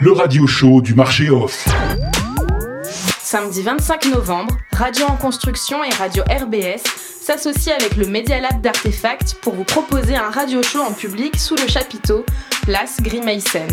[0.00, 1.66] Le radio show du marché off.
[3.20, 6.82] Samedi 25 novembre, Radio en construction et Radio RBS
[7.20, 11.54] s'associent avec le Media Lab d'Artefact pour vous proposer un radio show en public sous
[11.56, 12.24] le chapiteau,
[12.66, 13.68] place Grimaysen.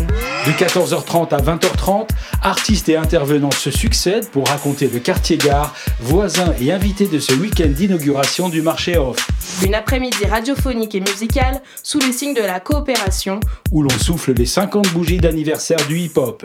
[0.46, 2.08] De 14h30 à 20h30,
[2.42, 7.68] artistes et intervenants se succèdent pour raconter le quartier-gare, voisins et invités de ce week-end
[7.68, 9.28] d'inauguration du marché off.
[9.66, 13.40] Une après-midi radiophonique et musicale sous le signe de la coopération,
[13.72, 16.44] où l'on souffle les 50 bougies d'anniversaire du hip-hop.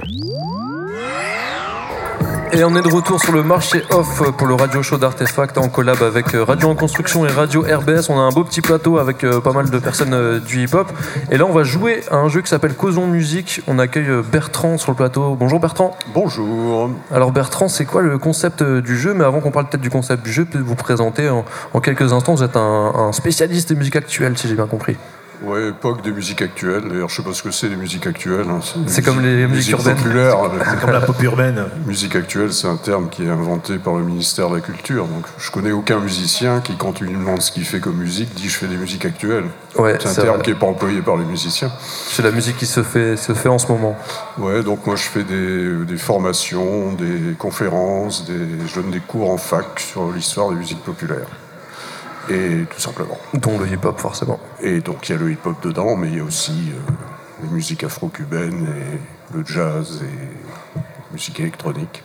[2.52, 5.70] Et on est de retour sur le marché off pour le radio show d'Artefact en
[5.70, 8.10] collab avec euh, Radio en construction et Radio RBS.
[8.10, 10.92] On a un beau petit plateau avec euh, pas mal de personnes euh, du hip-hop.
[11.30, 13.62] Et là, on va jouer à un jeu qui s'appelle Causons Musique.
[13.68, 15.36] On accueille Bertrand sur le plateau.
[15.36, 15.96] Bonjour Bertrand.
[16.12, 16.90] Bonjour.
[17.14, 19.14] Alors Bertrand, c'est quoi le concept du jeu?
[19.14, 21.46] Mais avant qu'on parle peut-être du concept du jeu, peut-être vous présenter en,
[21.82, 22.34] quelques instants.
[22.34, 24.98] Vous êtes un, un spécialiste de musique actuelle, si j'ai bien compris.
[25.42, 26.84] Ouais, époque des musiques actuelles.
[26.90, 28.48] D'ailleurs, je sais pas ce que c'est les musiques actuelles.
[28.50, 28.60] Hein.
[28.88, 29.96] C'est comme les musiques urbaines.
[29.98, 31.64] C'est comme la pop urbaine.
[31.86, 35.06] Musique actuelle, c'est un terme qui est inventé par le ministère de la Culture.
[35.06, 38.34] Donc, je connais aucun musicien qui, quand on lui demande ce qu'il fait comme musique,
[38.34, 39.46] dit je fais des musiques actuelles.
[39.78, 41.72] Ouais, c'est un terme qui n'est pas employé par les musiciens.
[41.80, 43.98] C'est la musique qui se fait, se fait en ce moment.
[44.38, 49.30] Ouais, donc moi je fais des, des formations, des conférences, des, je donne des cours
[49.32, 51.28] en fac sur l'histoire des musiques populaires
[52.30, 53.18] et tout simplement.
[53.34, 54.40] Dont le hip-hop, forcément.
[54.62, 56.92] Et donc il y a le hip-hop dedans, mais il y a aussi euh,
[57.44, 60.82] les musiques afro-cubaines et le jazz et la
[61.12, 62.04] musique électronique.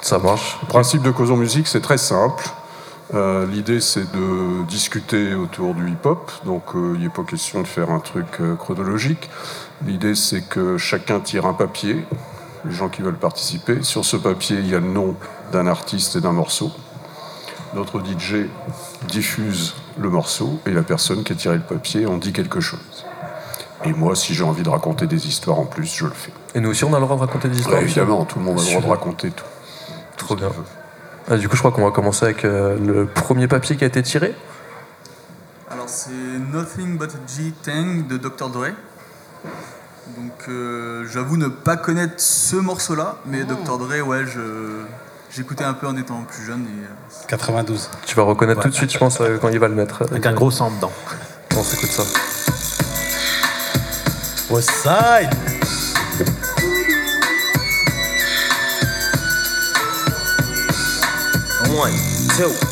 [0.00, 0.58] Ça marche.
[0.62, 2.44] Le principe de Causons Musique, c'est très simple.
[3.14, 7.66] Euh, l'idée, c'est de discuter autour du hip-hop, donc euh, il n'est pas question de
[7.66, 9.28] faire un truc chronologique.
[9.86, 12.04] L'idée, c'est que chacun tire un papier,
[12.64, 13.82] les gens qui veulent participer.
[13.82, 15.14] Sur ce papier, il y a le nom
[15.52, 16.72] d'un artiste et d'un morceau
[17.74, 18.48] notre DJ
[19.08, 23.06] diffuse le morceau et la personne qui a tiré le papier en dit quelque chose.
[23.84, 26.32] Et moi, si j'ai envie de raconter des histoires en plus, je le fais.
[26.54, 28.60] Et nous aussi, on a le droit de raconter des histoires Évidemment, tout le monde
[28.60, 29.44] a le droit de raconter tout.
[30.16, 30.50] Trop bien.
[31.28, 33.86] Ah, du coup, je crois qu'on va commencer avec euh, le premier papier qui a
[33.86, 34.34] été tiré.
[35.70, 36.10] Alors, c'est
[36.52, 38.50] Nothing But a G Tang de Dr.
[38.50, 38.68] Dre.
[40.16, 43.78] Donc, euh, j'avoue ne pas connaître ce morceau-là, mais Dr.
[43.78, 44.82] Dre, ouais, je
[45.34, 46.66] J'écoutais un peu en étant plus jeune.
[46.66, 47.80] Et, 92.
[47.80, 50.02] Euh, tu vas reconnaître tout de suite, je pense, euh, quand il va le mettre.
[50.10, 50.92] Avec un gros sang dedans.
[51.56, 52.02] On s'écoute ça.
[54.50, 55.30] West Side
[61.74, 61.92] One,
[62.36, 62.71] two.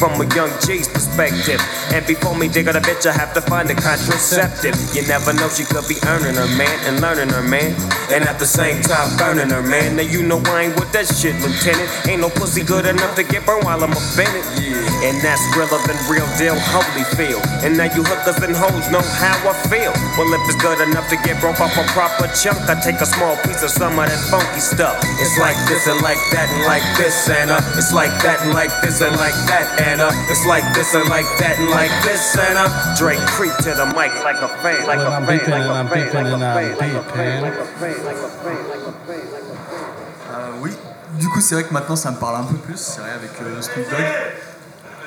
[0.00, 1.60] from a young G's perspective.
[1.92, 4.72] And before me dig out a bitch, I have to find a contraceptive.
[4.96, 7.76] You never know, she could be earning her man and learning her man.
[8.08, 10.00] And at the same time, burning her man.
[10.00, 11.84] Now you know I ain't with that shit, Lieutenant.
[12.08, 14.40] Ain't no pussy good enough to get burned while I'm offended.
[14.56, 14.80] Yeah.
[15.04, 17.40] And that's realer than real deal, holy feel.
[17.60, 19.92] And now you hookers and hoes know how I feel.
[20.16, 23.08] Well, if it's good enough to get broke off a proper chunk, I take a
[23.08, 24.96] small piece of some of that funky stuff.
[25.20, 28.52] It's like this and like that and like this, and uh, it's like that and
[28.52, 29.66] like this and like that.
[29.80, 29.89] And
[30.30, 34.12] it's like this and like that and like this and Drake creep to the mic
[34.22, 37.42] like a fan, like a fan, like a fan, like a fan, like a fan,
[37.42, 40.60] like a fan, like a fan, like a fan.
[40.60, 40.70] Oui,
[41.18, 43.30] du coup c'est vrai que maintenant ça me parle un peu plus, c'est vrai avec
[43.42, 44.04] euh, Snoop Dogg.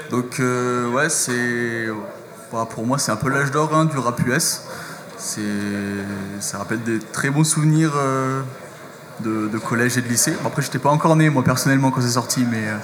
[0.09, 1.87] Donc euh, ouais c'est,
[2.51, 4.63] bah, pour moi c'est un peu l'âge d'or hein, du rap US.
[5.17, 5.41] C'est,
[6.41, 7.93] ça rappelle des très bons souvenirs.
[7.95, 8.41] Euh,
[9.21, 10.31] de, collège et de lycée.
[10.41, 12.77] Bon, après, j'étais pas encore né, moi, personnellement, quand c'est sorti, mais euh,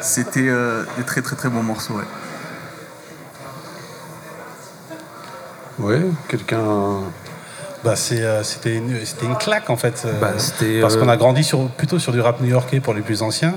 [0.00, 2.04] c'était euh, des très, très, très bons morceaux, ouais.
[5.78, 6.60] Ouais, quelqu'un.
[7.82, 10.06] Bah, euh, c'était une, une, claque en fait.
[10.20, 10.32] Bah,
[10.82, 13.54] parce qu'on a grandi sur, plutôt sur du rap new-yorkais pour les plus anciens.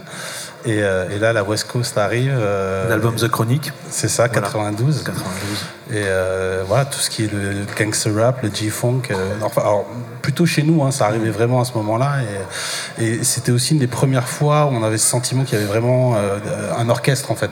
[0.67, 2.35] Euh, et, là, la West Coast arrive.
[2.35, 3.71] Euh, L'album The Chronic.
[3.89, 5.03] C'est ça, 92.
[5.03, 5.65] 92.
[5.91, 9.01] Et euh, voilà, tout ce qui est le gangster rap, le G-Funk.
[9.41, 9.85] enfin, alors,
[10.21, 12.13] plutôt chez nous, hein, ça arrivait vraiment à ce moment-là.
[12.97, 15.61] Et, et c'était aussi une des premières fois où on avait ce sentiment qu'il y
[15.61, 16.15] avait vraiment
[16.77, 17.51] un orchestre, en fait.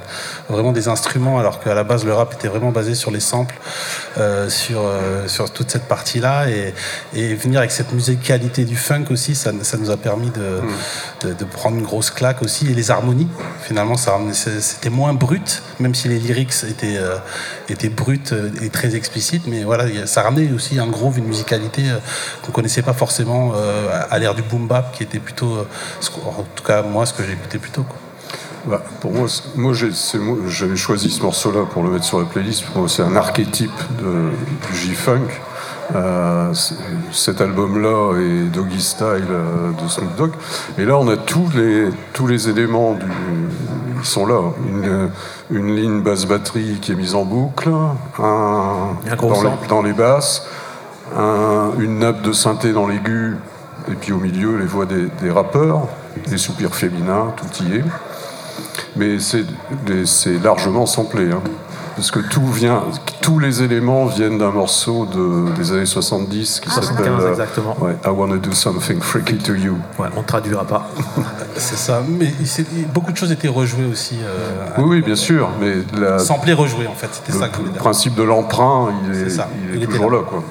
[0.49, 3.55] Vraiment des instruments, alors qu'à la base, le rap était vraiment basé sur les samples,
[4.47, 4.89] sur,
[5.27, 6.49] sur toute cette partie-là.
[6.49, 6.73] Et,
[7.13, 10.61] et, venir avec cette musicalité du funk aussi, ça, ça nous a permis de.
[11.23, 12.69] De, prendre une grosse claque aussi.
[12.69, 13.27] Et les harmonies,
[13.61, 17.17] finalement, c'était moins brut, même si les lyrics étaient, euh,
[17.69, 18.19] étaient bruts
[18.61, 19.47] et très explicites.
[19.47, 21.83] Mais voilà, ça ramenait aussi un groove, une musicalité
[22.43, 23.53] qu'on connaissait pas forcément
[24.09, 25.65] à l'ère du boom bap, qui était plutôt,
[26.25, 27.83] en tout cas moi, ce que j'écoutais plutôt.
[27.83, 27.97] Quoi.
[28.65, 32.65] Bah, pour moi, moi j'avais choisi ce morceau-là pour le mettre sur la playlist.
[32.65, 34.29] Pour moi, c'est un archétype de,
[34.67, 35.27] du J-Funk.
[35.95, 36.53] Euh,
[37.11, 40.31] cet album-là et Doggy Style euh, de Snoop Dogg.
[40.77, 43.05] Et là, on a tous les, tous les éléments du,
[43.99, 44.39] ils sont là.
[44.69, 45.09] Une,
[45.51, 50.47] une ligne basse batterie qui est mise en boucle, un, dans, les, dans, les, basses,
[51.17, 53.35] un, une nappe de synthé dans l'aigu,
[53.89, 55.87] et puis au milieu, les voix des, des rappeurs,
[56.27, 57.83] des soupirs féminins, tout y est.
[58.95, 61.31] Mais c'est largement samplé.
[61.31, 61.41] Hein.
[62.01, 62.81] Parce que tout vient,
[63.21, 67.77] tous les éléments viennent d'un morceau de, des années 70 qui ah, s'appelle euh, exactement.
[68.03, 69.77] I Wanna Do Something Freaky to You.
[69.99, 70.89] Ouais, on ne traduira pas.
[71.57, 72.01] c'est ça.
[72.09, 72.33] Mais
[72.91, 74.15] beaucoup de choses étaient rejouées aussi.
[74.23, 75.51] Euh, oui, oui, bien sûr.
[75.59, 77.09] Mais la, Samplé, rejoué en fait.
[77.11, 79.37] C'était ça que Le principe de l'emprunt, il est,
[79.75, 80.17] il est, toujours là.
[80.17, 80.43] là quoi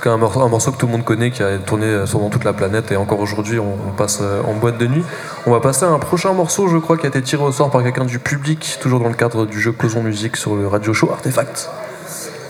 [0.00, 2.06] tout cas, un morceau, un morceau, que tout le monde connaît, qui a tourné euh,
[2.06, 5.04] sur toute la planète, et encore aujourd'hui, on, passe euh, en boîte de nuit.
[5.46, 7.70] On va passer à un prochain morceau, je crois, qui a été tiré au sort
[7.70, 10.94] par quelqu'un du public, toujours dans le cadre du jeu Causons Musique sur le radio
[10.94, 11.68] show Artefact.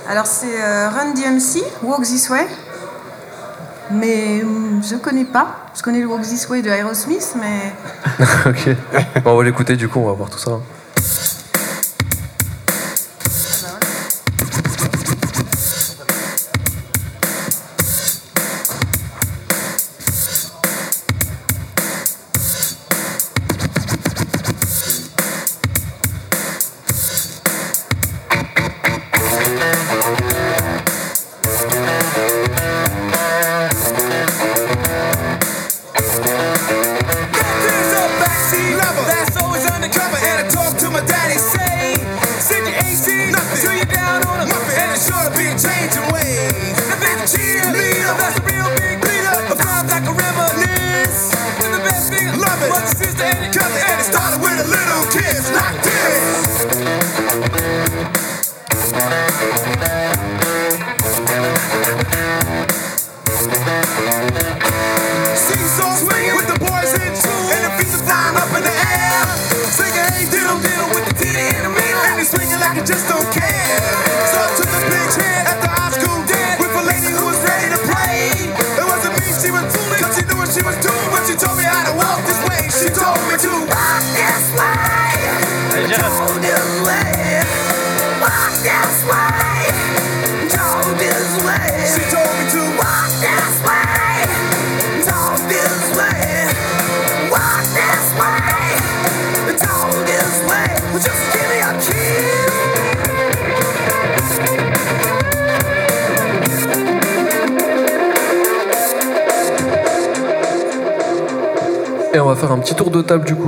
[0.08, 2.47] Alors, c'est euh, Run DMC, Walk This Way.
[3.91, 5.56] Mais hum, je connais pas.
[5.75, 7.73] Je connais le Walk This Way de Aerosmith, mais.
[8.47, 8.76] ok.
[9.25, 10.52] on va l'écouter, du coup, on va voir tout ça.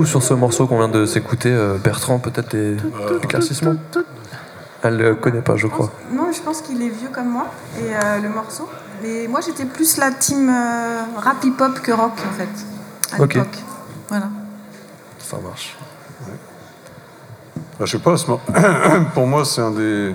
[0.03, 1.51] Coup sur ce morceau qu'on vient de s'écouter.
[1.51, 2.77] Euh, Bertrand, peut-être des
[3.23, 3.75] éclaircissements
[4.83, 5.93] Elle ne connaît pas, je crois.
[6.13, 7.47] Non, je pense qu'il est vieux comme moi,
[7.79, 8.69] et euh, le morceau.
[9.03, 13.39] Mais moi, j'étais plus la team euh, rap hip-hop que rock, en fait, à ok.
[14.09, 14.29] Voilà.
[15.19, 15.77] Ça marche.
[17.79, 18.15] Bah, je sais pas,
[19.15, 20.15] pour moi, c'est un des,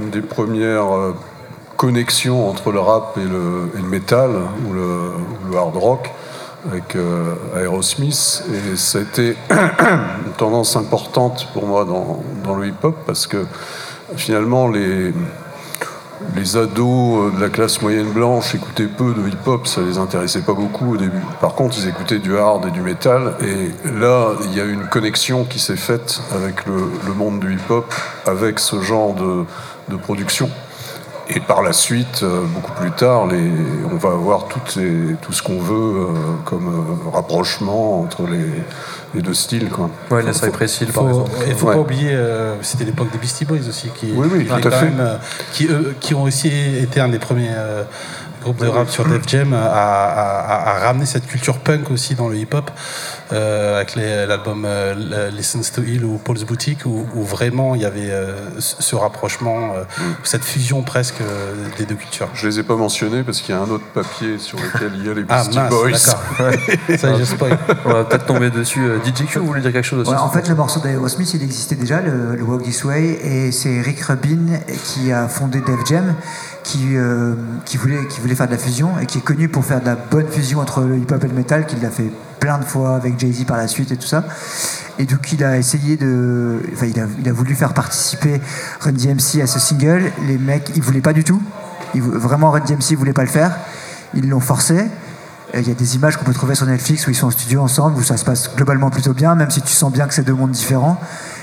[0.00, 1.14] une des premières
[1.76, 4.30] connexions entre le rap et le, et le metal,
[4.66, 6.10] ou le, ou le hard rock
[6.68, 8.44] avec euh, Aerosmith.
[8.52, 13.46] Et ça a été une tendance importante pour moi dans, le hip-hop parce que
[14.16, 15.12] finalement, les,
[16.34, 20.54] les ados de la classe moyenne blanche écoutaient peu de hip-hop, ça les intéressait pas
[20.54, 21.22] beaucoup au début.
[21.40, 24.86] Par contre, ils écoutaient du hard et du metal, et là, il y a une
[24.86, 27.94] connexion qui s'est faite avec le, le monde du hip-hop,
[28.26, 29.44] avec ce genre de,
[29.88, 30.50] de production.
[31.32, 33.50] Et par la suite, euh, beaucoup plus tard, les,
[33.90, 36.06] on va avoir toutes les, tout ce qu'on veut euh,
[36.44, 38.46] comme euh, rapprochement entre les,
[39.14, 39.68] les, deux styles.
[39.68, 39.90] Quoi.
[40.10, 41.30] Ouais, les Cypress Hill, par exemple.
[41.46, 42.16] Il ne faut pas oublier,
[42.62, 44.86] c'était l'époque des Beastie Boys aussi, qui, oui, oui, tout à fait.
[44.86, 45.18] Même,
[45.52, 47.54] qui, eux, qui, ont aussi été un des premiers
[48.42, 52.28] groupes de rap sur Def Jam à, à, à, ramener cette culture punk aussi dans
[52.28, 52.70] le hip-hop.
[53.32, 58.10] Euh, avec l'album euh, Listens to Heal ou Paul's Boutique, où, vraiment il y avait
[58.10, 60.02] euh, ce rapprochement, mm.
[60.24, 61.22] cette fusion presque
[61.78, 62.28] des deux cultures.
[62.34, 65.06] Je les ai pas mentionnés parce qu'il y a un autre papier sur lequel il
[65.06, 65.96] y a les ah, Beastie Boys.
[66.98, 67.58] Ça, je spoil.
[67.84, 70.10] On va peut-être tomber dessus DJ Q voulait dire quelque chose aussi.
[70.10, 73.52] Ouais, en fait, le morceau d'Aerosmith, il existait déjà, le, le Walk This Way, et
[73.52, 76.14] c'est Rick Rubin qui a fondé Def Jam,
[76.62, 79.86] qui, euh, qui, voulait, faire de la fusion, et qui est connu pour faire de
[79.86, 82.96] la bonne fusion entre le hip-hop et le metal, qu'il l'a fait plein de fois
[82.96, 84.24] avec Jay-Z par la suite et tout ça.
[84.98, 86.60] Et donc, il a essayé de.
[86.72, 88.40] Enfin, il a, il a voulu faire participer
[88.80, 90.12] Run DMC à ce single.
[90.26, 91.40] Les mecs, ils voulaient pas du tout.
[91.94, 93.56] Ils vraiment, Run DMC voulait pas le faire.
[94.14, 94.86] Ils l'ont forcé.
[95.54, 97.60] Il y a des images qu'on peut trouver sur Netflix où ils sont en studio
[97.60, 100.22] ensemble, où ça se passe globalement plutôt bien, même si tu sens bien que c'est
[100.22, 101.00] deux mondes différents.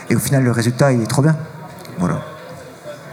[0.10, 1.36] Et au final, le résultat, il est trop bien.
[2.00, 2.37] Voilà.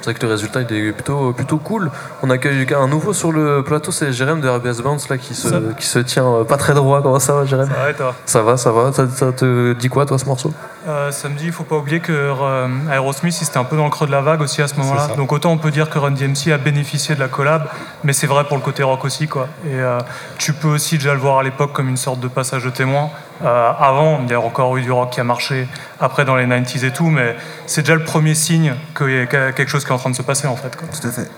[0.04, 1.90] C'est vrai que le résultat il est plutôt, plutôt cool.
[2.22, 5.48] On accueille un nouveau sur le plateau, c'est Jérém de RBS Bounce là, qui, se,
[5.48, 5.56] Ça.
[5.78, 7.00] qui se tient euh, pas très droit.
[7.00, 7.66] Comment ça va, Jérém?
[7.66, 8.14] Ça va et toi?
[8.26, 8.92] Ça va, ça va.
[8.92, 10.52] Ça, ça te dit quoi, toi, ce morceau?
[10.86, 13.90] Euh, samedi, il faut pas oublier que euh, Aerosmith, il était un peu dans le
[13.90, 15.08] creux de la vague aussi à ce moment-là.
[15.08, 15.14] Ça.
[15.16, 17.68] Donc autant on peut dire que Run DMC a bénéficié de la collab,
[18.02, 19.26] mais c'est vrai pour le côté rock aussi.
[19.26, 19.48] Quoi.
[19.64, 19.98] Et euh,
[20.36, 23.08] tu peux aussi déjà le voir à l'époque comme une sorte de passage de témoin.
[23.42, 25.66] Euh, avant, il y a encore eu du rock qui a marché
[26.00, 27.36] après dans les 90s et tout, mais
[27.66, 30.16] c'est déjà le premier signe qu'il y a quelque chose qui est en train de
[30.16, 30.76] se passer en fait.
[30.76, 30.86] Quoi.
[30.88, 31.28] Tout à fait.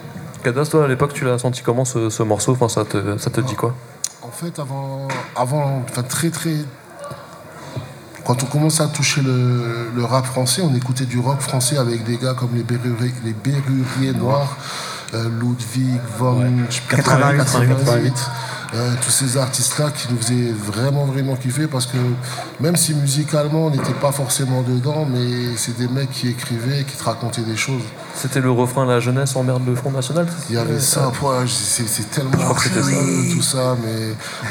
[0.45, 2.53] Kadas, toi, à l'époque, tu l'as senti comment ce, ce morceau?
[2.53, 3.75] Enfin, ça, te, ça te dit quoi?
[4.23, 6.55] En fait, avant, avant enfin, très très.
[8.25, 12.05] Quand on commençait à toucher le, le rap français, on écoutait du rock français avec
[12.05, 14.57] des gars comme les Berruriers, les Berruriers Noirs,
[15.15, 18.31] euh, Ludwig von je sais plus, 88, 88,
[18.75, 21.97] euh, tous ces artistes-là qui nous faisaient vraiment vraiment kiffer parce que
[22.61, 26.97] même si musicalement on n'était pas forcément dedans, mais c'est des mecs qui écrivaient, qui
[26.97, 27.83] te racontaient des choses.
[28.15, 32.11] C'était le refrain La jeunesse emmerde le Front National Il y avait ça, ouais, c'est
[32.11, 33.35] tellement Je crois que ça.
[33.35, 33.89] tout ça, mais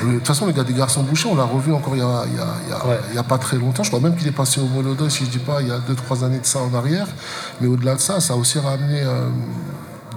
[0.07, 2.01] euh, de toute façon, le gars des garçons bouchés, on l'a revu encore il y
[2.01, 3.83] a, il y a- il y a- il y a pas très longtemps.
[3.83, 5.79] Je crois même qu'il est passé au Molodo, si je dis pas, il y a
[5.79, 7.07] 2-3 années de ça en arrière.
[7.59, 9.27] Mais au-delà de ça, ça a aussi ramené euh,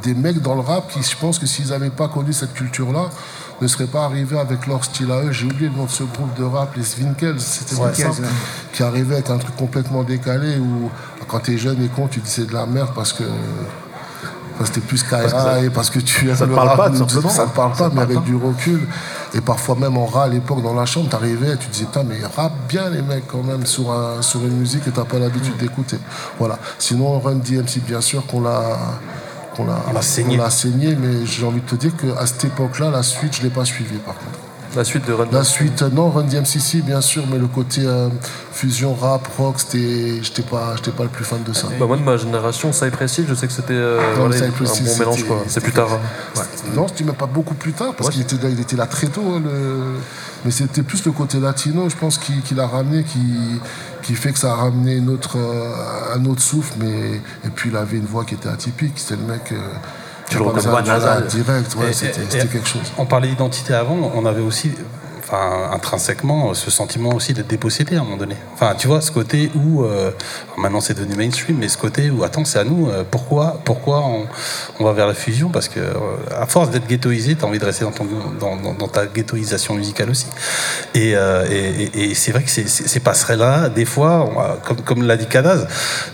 [0.03, 3.11] des mecs dans le rap qui, je pense que s'ils n'avaient pas connu cette culture-là,
[3.61, 5.33] ne seraient pas arrivés avec leur style à eux.
[5.33, 7.91] J'ai oublié le nom de ce groupe de rap, les Swinkels, c'était Ouais.
[8.73, 10.91] qui arrivait avec un truc complètement décalé où
[11.29, 13.25] quand t'es jeune et con, tu dis c'est de la merde parce que
[14.57, 16.89] parce que t'es plus Kaira et parce que tu aimes ça le parle rap, pas,
[16.89, 18.23] nous, ça te parle pas, mais avec pas.
[18.25, 18.89] du recul.
[19.35, 22.19] Et parfois même en rat à l'époque dans la chambre, t'arrivais, tu disais putain mais
[22.37, 25.57] rap bien les mecs quand même sur, un, sur une musique que t'as pas l'habitude
[25.59, 25.99] d'écouter.
[26.41, 26.59] Voilà.
[26.81, 28.77] Sinon Run DMC bien sûr qu'on l'a
[29.59, 30.39] qu'on l'a On l'a saigné.
[30.51, 33.65] saigné, mais j'ai envie de te dire qu'à cette époque-là, la suite je l'ai pas
[33.65, 34.48] suivi par contre.
[34.77, 37.47] La suite de Run La suite, euh, non, Run DMC si, bien sûr, mais le
[37.47, 38.09] côté euh,
[38.53, 41.69] fusion rap, rock, j'étais pas, pas le plus fan de ça.
[41.81, 44.99] Bah, moi, de ma génération, Cypress Hill, je sais que c'était euh, voilà, un bon
[44.99, 45.25] mélange.
[45.25, 45.43] quoi.
[45.49, 45.89] C'est plus tard.
[45.93, 46.01] hein.
[46.37, 46.45] Ouais.
[46.77, 49.07] Non, dis même pas beaucoup plus tard, parce qu'il était, là- il était là très
[49.09, 49.23] tôt.
[49.35, 49.97] hein, le-
[50.45, 53.19] Mais c'était plus le côté latino, je pense, qui, qui l'a ramené, qui,
[54.03, 56.75] qui fait que ça a ramené une autre, euh, un autre souffle.
[56.79, 57.15] Mais...
[57.45, 59.53] Et puis il avait une voix qui était atypique, c'était le mec.
[60.29, 60.83] Tu le pas reconnais.
[60.83, 62.93] dire direct, ouais, c'était quelque chose.
[62.99, 64.73] On parlait d'identité avant, on avait aussi,
[65.29, 68.37] enfin, intrinsèquement, ce sentiment aussi d'être dépossédé à un moment donné.
[68.55, 70.11] Enfin, tu vois, ce côté où, euh,
[70.57, 74.01] maintenant c'est devenu mainstream, mais ce côté où, attends, c'est à nous, euh, pourquoi, pourquoi
[74.01, 74.27] on,
[74.81, 75.51] on va vers la fusion?
[75.51, 75.95] Parce que, euh,
[76.37, 78.07] à force d'être ghettoisé, tu as envie de rester dans, ton,
[78.41, 80.27] dans, dans- dans ta ghettoisation musicale aussi.
[80.95, 82.65] Et, euh, et- et- et c'est vrai que ces,
[83.01, 85.67] passerelles-là, des fois, on comme, comme l'a dit Kadaz,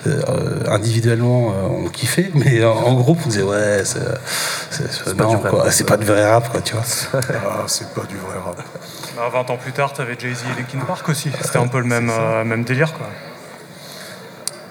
[0.06, 0.20] euh,
[0.68, 5.64] individuellement, euh, on kiffait, mais en, en groupe, on disait, ouais, c'est pas du quoi,
[5.86, 6.82] pas vrai rap, quoi, tu vois.
[7.46, 8.60] Ah, c'est pas du vrai rap.
[9.16, 11.30] Bah, 20 ans plus tard, t'avais Jay-Z et Linkin Park aussi.
[11.40, 12.92] C'était un peu le même, euh, même délire.
[12.92, 13.06] Quoi.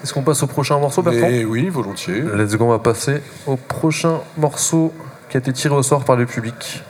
[0.02, 2.20] Est-ce qu'on passe au prochain morceau, Bertrand Mais oui, volontiers.
[2.20, 4.92] Let's go, on va passer au prochain morceau
[5.30, 6.82] qui a été tiré au sort par le public.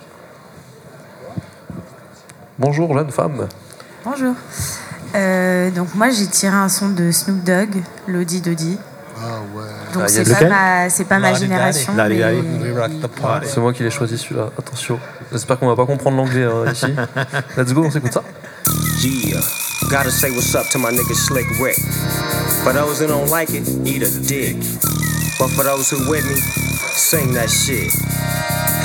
[2.59, 3.47] Bonjour, jeune femme.
[4.05, 4.35] Bonjour.
[5.15, 8.79] Euh, donc moi j'ai tiré un son de Snoop Dogg, Lodi Dodi.
[9.17, 9.63] Ah ouais.
[9.93, 11.93] Donc Ah, c'est pas ma, c'est pas ma génération.
[13.45, 14.99] C'est moi qui l'ai choisi celui-là, attention.
[15.35, 16.87] J'espère qu'on va pas comprendre l'anglais hein, ici.
[17.57, 18.23] Let's go, on s'écoute ça.
[19.03, 19.41] Yeah,
[19.91, 21.75] gotta say what's up to my nigga Slick Rick.
[22.62, 24.55] For those who don't like it, eat a dick.
[25.41, 27.91] But for those who with me, sing that shit.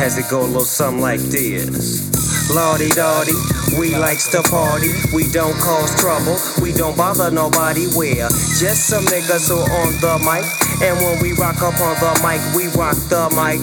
[0.01, 2.09] Has it go a something like this?
[2.49, 3.37] Lordy Dotty,
[3.77, 4.93] we likes to party.
[5.13, 7.87] We don't cause trouble, we don't bother nobody.
[7.95, 10.45] We're just some niggas who on the mic.
[10.81, 13.59] And when we rock up on the mic, we rock the mic.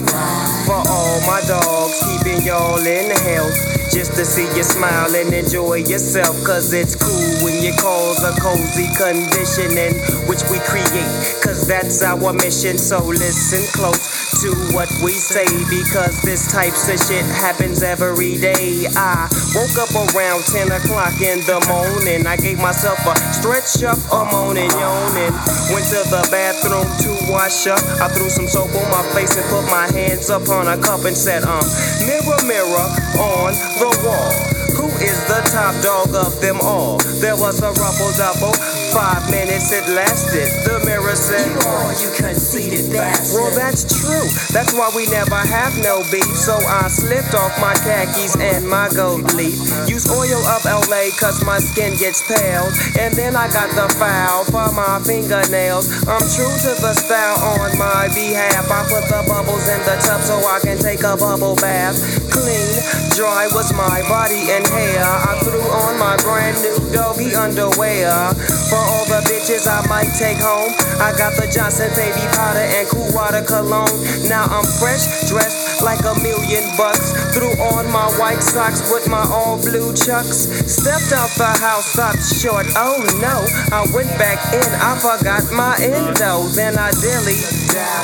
[0.65, 3.76] For all my dogs, keeping y'all in health.
[3.97, 6.37] Just to see you smile and enjoy yourself.
[6.45, 9.97] Cause it's cool when you cause a cozy condition in
[10.29, 11.09] which we create.
[11.41, 12.77] Cause that's our mission.
[12.77, 15.49] So listen close to what we say.
[15.65, 18.85] Because this types of shit happens every day.
[18.93, 19.25] I
[19.57, 22.27] woke up around 10 o'clock in the morning.
[22.27, 25.33] I gave myself a stretch up, a moaning, yawning.
[25.73, 27.81] Went to the bathroom to wash up.
[27.97, 31.01] I threw some soap on my face and put my hands up on a cup
[31.05, 31.65] and said, um,
[32.05, 32.85] mirror, mirror
[33.17, 34.31] on the wall.
[34.75, 36.97] Who is the top dog of them all?
[37.21, 38.53] There was a ruffle double.
[38.93, 40.47] Five minutes it lasted.
[40.65, 43.35] The mirror said, Oh, you conceited bastard.
[43.35, 44.25] Well, that's true.
[44.55, 46.25] That's why we never have no beef.
[46.37, 49.59] So I slipped off my khakis and my gold leaf.
[49.85, 52.65] Use oil of LA cause my skin gets pale.
[52.97, 55.91] And then I got the foul for my fingernails.
[56.07, 58.65] I'm true to the style on my behalf.
[58.71, 61.99] I put the bubbles in the tub so I can take a bubble bath.
[62.31, 62.69] Clean,
[63.13, 64.86] dry was my body and hair.
[64.95, 68.33] I threw on my brand new doggy underwear.
[68.69, 70.71] For all the bitches I might take home.
[70.99, 73.95] I got the Johnson baby powder and cool water cologne.
[74.27, 77.15] Now I'm fresh, dressed like a million bucks.
[77.31, 80.51] Threw on my white socks with my all blue chucks.
[80.67, 82.67] Stepped out the house, stopped short.
[82.75, 86.47] Oh no, I went back in, I forgot my endo.
[86.51, 87.39] Then I dilly,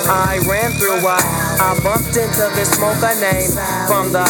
[0.07, 1.19] I ran through I,
[1.59, 3.51] I bumped into this smoker name
[3.87, 4.23] from the.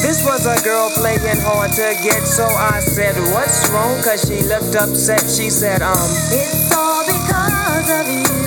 [0.00, 4.02] This was a girl playing hard to get, so I said, What's wrong?
[4.02, 5.20] Cause she looked upset.
[5.30, 5.96] She said, Um,
[6.32, 8.39] It's all because of you.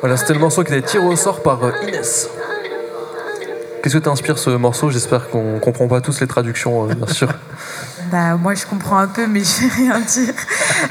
[0.00, 2.28] Voilà, c'était le morceau qui a été tiré au sort par euh, Inès.
[3.82, 4.90] Qu'est-ce que t'inspire ce morceau?
[4.90, 7.28] J'espère qu'on comprend pas tous les traductions, euh, bien sûr.
[8.10, 10.34] Bah, moi, je comprends un peu, mais je vais rien dire.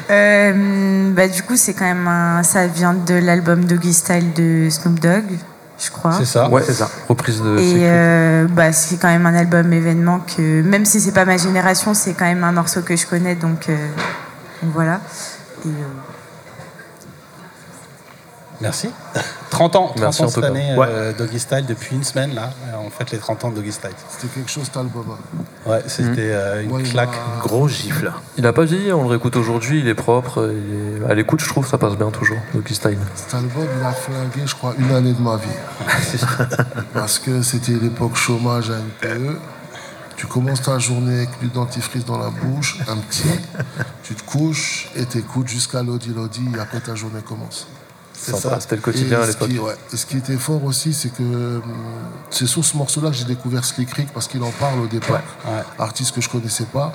[0.09, 2.43] Euh, bah, du coup, c'est quand même un...
[2.43, 5.25] Ça vient de l'album Doggy Style de Snoop Dogg,
[5.79, 6.13] je crois.
[6.13, 6.89] C'est ça Ouais, c'est ça.
[7.07, 7.57] Reprise de.
[7.57, 11.37] Et euh, bah, c'est quand même un album événement que, même si c'est pas ma
[11.37, 13.75] génération, c'est quand même un morceau que je connais, donc, euh,
[14.61, 15.01] donc voilà.
[15.65, 15.71] Et, euh,
[18.61, 18.89] Merci.
[19.49, 20.47] 30 ans, 30 Merci, ans en cette tout cas.
[20.47, 20.85] année, Ouais.
[20.89, 23.71] euh, Doggy Style, depuis une semaine, là, euh, on fête les 30 ans de Doggy
[23.71, 23.89] Style.
[24.09, 25.17] C'était quelque chose, cet album.
[25.65, 27.09] Ouais, c'était euh, une claque.
[27.41, 28.11] Gros gifle.
[28.37, 30.51] Il a pas vieilli, on le réécoute aujourd'hui, il est propre.
[30.51, 32.99] il est- À l'écoute, je trouve, ça passe bien toujours, Doggy Style.
[33.15, 35.47] Cet album, il a flingué, je crois, une année de ma vie.
[36.93, 39.37] Parce que c'était l'époque chômage à NPE.
[40.15, 43.23] Tu commences ta journée avec du dentifrice dans la bouche, un petit,
[44.03, 47.67] tu te couches et t'écoutes jusqu'à Lodi Lodi et après ta journée commence.
[48.21, 48.59] C'est Sympa, ça.
[48.59, 49.49] c'était le quotidien Et à ce l'époque.
[49.49, 49.75] qui- ouais.
[49.93, 51.63] Et ce qui était fort aussi, c'est que hum,
[52.29, 55.21] c'est sur ce morceau-là que j'ai découvert Slick Rick parce qu'il en parle au départ.
[55.77, 56.91] Artiste que je connaissais pas.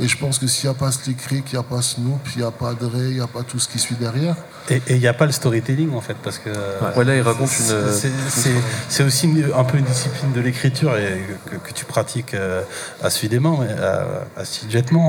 [0.00, 2.20] Et je pense que s'il n'y a pas Slick Rick, il n'y a pas Snoop,
[2.36, 4.36] il n'y a pas Dre, il n'y a pas tout ce qui suit derrière.
[4.70, 6.50] Et il n'y a pas le storytelling en fait, parce que.
[6.96, 8.50] Ouais, là, il raconte c'est- une- c'est- C'est
[8.88, 12.62] c'est aussi une- un peu une discipline de l'écriture et que, que tu pratiques euh,
[13.02, 14.20] assidûment, euh.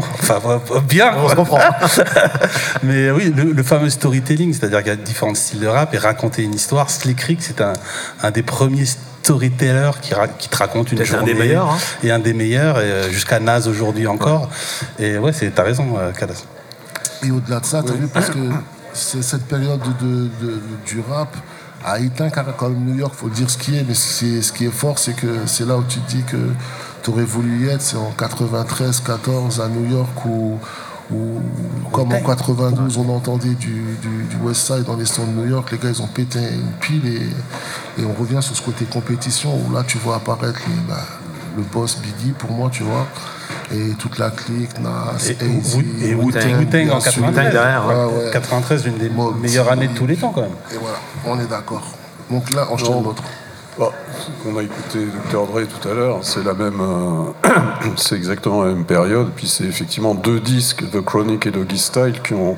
[0.14, 1.14] Enfin, bien.
[1.18, 1.60] On se comprend.
[2.84, 5.98] mais oui, le, le fameux storytelling, c'est-à-dire qu'il y a différents styles de rap et
[5.98, 6.90] raconter une histoire.
[6.90, 7.74] Slick Rick, c'est un,
[8.24, 8.86] un des premiers
[9.24, 11.34] storytellers qui, qui te raconte une Peut-être un journée.
[11.34, 11.78] des meilleurs, hein.
[12.04, 14.50] Et un des meilleurs, et, euh, jusqu'à Naz aujourd'hui encore.
[14.98, 16.44] Et ouais, c'est- t'as raison, euh, Kadas.
[17.24, 18.40] Et au-delà de ça, tu as vu, parce que
[18.94, 21.36] c'est cette période de, de- du rap
[21.86, 24.52] a éteint car- quand même New York, faut dire ce qui est, mais c'est- ce
[24.52, 26.38] qui est fort, c'est que c'est là où tu te dis que
[27.04, 30.58] tu aurais voulu y être, c'est en 93, 14 à New York où,
[31.12, 31.40] où,
[31.92, 35.48] comme en 92, on entendait du, du, du West Side dans les sons de New
[35.50, 38.86] York, les gars ils ont pété une pile et, et on revient sur ce côté
[38.86, 41.02] compétition où là tu vois apparaître les- bah,
[41.58, 43.08] le boss Biggie pour moi, tu vois.
[43.72, 47.22] Et toute la clique, Nas, Et, AZ, Wu- et Wu-Tang en sûr.
[47.24, 47.54] 93.
[47.54, 48.32] Ouais, ouais.
[48.32, 50.52] 93, l'une des Mob meilleures années de tous les temps quand même.
[50.74, 51.84] Et voilà, on est d'accord.
[52.32, 53.02] Donc là, enchaîne Non.
[53.04, 53.24] l'autre.
[53.80, 53.92] Bon,
[54.44, 55.48] qu'on a écouté Dr.
[55.48, 57.50] Dre tout à l'heure, c'est la même, euh,
[57.96, 59.30] c'est exactement la même période.
[59.34, 62.58] Puis c'est effectivement deux disques, The Chronic et Doggy Style, qui ont,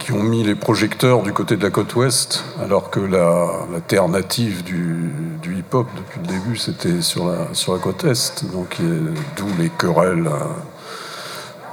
[0.00, 3.80] qui ont mis les projecteurs du côté de la côte ouest, alors que la, la
[3.80, 5.12] terre native du,
[5.42, 8.44] du hip-hop depuis le début, c'était sur la, sur la côte est.
[8.52, 8.78] Donc
[9.36, 10.26] d'où les querelles.
[10.26, 10.44] euh,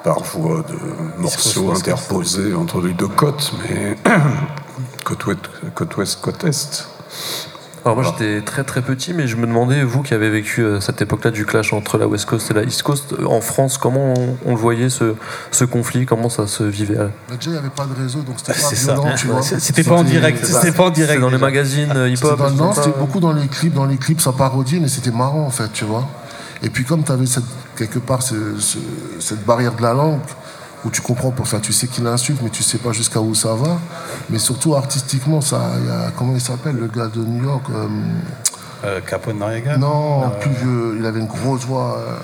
[0.03, 3.95] par voie de morceaux interposés entre les deux côtes, mais
[5.05, 5.39] côte ouest,
[5.73, 6.87] côte ouest, côte est.
[7.85, 10.79] Alors moi j'étais très très petit, mais je me demandais, vous qui avez vécu euh,
[10.79, 13.77] cette époque-là du clash entre la West Coast et la East Coast, euh, en France,
[13.77, 15.15] comment on, on le voyait ce,
[15.51, 16.95] ce conflit, comment ça se vivait?
[17.29, 18.93] Mais déjà, il n'y avait pas de réseau, donc c'était pas ça.
[18.93, 19.41] violent, tu vois.
[19.41, 21.19] C'était pas en direct, c'était pas en direct.
[21.21, 23.73] Dans les magazines euh, hip-hop non, c'était beaucoup dans les clips.
[23.73, 26.07] Dans les clips, ça parodiait, mais c'était marrant, en fait, tu vois.
[26.61, 27.43] Et puis, comme tu avais cette,
[27.75, 28.77] quelque part ce- ce-
[29.19, 30.21] cette barrière de la langue,
[30.85, 33.33] où tu comprends, pour- enfin, tu sais qu'il insulte, mais tu sais pas jusqu'à où
[33.35, 33.77] ça va.
[34.29, 37.87] Mais surtout, artistiquement, ça, y a, comment il s'appelle, le gars de New York euh,
[38.85, 41.97] Euh, Capone Noriega Non, Euh, plus vieux, il avait une grosse voix.
[41.99, 42.17] euh,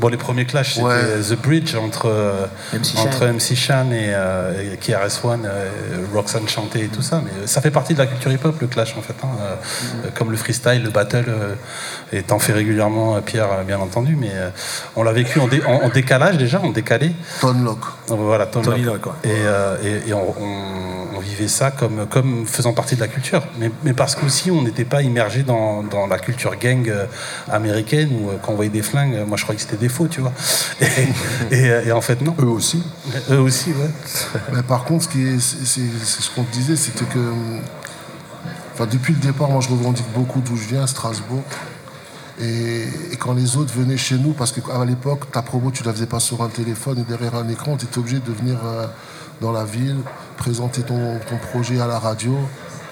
[0.00, 1.20] Bon, les premiers clashs, c'était Ouais.
[1.28, 3.32] The Bridge entre, euh, MC entre Shan.
[3.34, 5.68] MC Shan et, euh, et KRS-One, euh,
[6.14, 7.20] Roxanne chantait et tout ça.
[7.22, 9.14] Mais ça fait partie de la culture hip-hop, le clash, en fait.
[9.22, 9.28] hein.
[9.30, 10.10] Mm.
[10.16, 11.54] comme le freestyle, le battle, euh,
[12.12, 14.16] et t'en fais régulièrement, Pierre, bien entendu.
[14.18, 14.48] Mais euh,
[14.96, 17.12] on l'a vécu en, dé- en- en décalage déjà, en décalé.
[17.40, 17.80] Tone Lock.
[18.08, 18.78] Voilà, Tone Lock.
[18.80, 19.12] Lock, ouais.
[19.30, 23.08] Et, euh, et- et on, on- on vivait ça comme, comme faisant partie de la
[23.08, 23.42] culture.
[23.58, 27.06] Mais, mais parce qu'aussi, on n'était pas immergé dans, dans la culture gang euh,
[27.50, 29.88] américaine où euh, quand on voyait des flingues, euh, moi je croyais que c'était des
[29.88, 30.32] faux, tu vois.
[30.80, 32.34] Et, et, et en fait, non.
[32.40, 32.82] Eux aussi.
[33.30, 33.90] Eux aussi, ouais.
[34.52, 37.32] Mais par contre, c'est, ce qu'on te disait, c'était que.
[38.72, 41.42] Enfin, depuis le départ, moi je revendique beaucoup d'où je viens, Strasbourg.
[42.40, 45.92] Et, et quand les autres venaient chez nous, parce qu'à l'époque, ta promo, tu la
[45.92, 48.86] faisais pas sur un téléphone ou derrière un écran, tu étais obligé de venir euh,
[49.40, 49.98] dans la ville,
[50.40, 52.34] présenter ton, ton projet à la radio.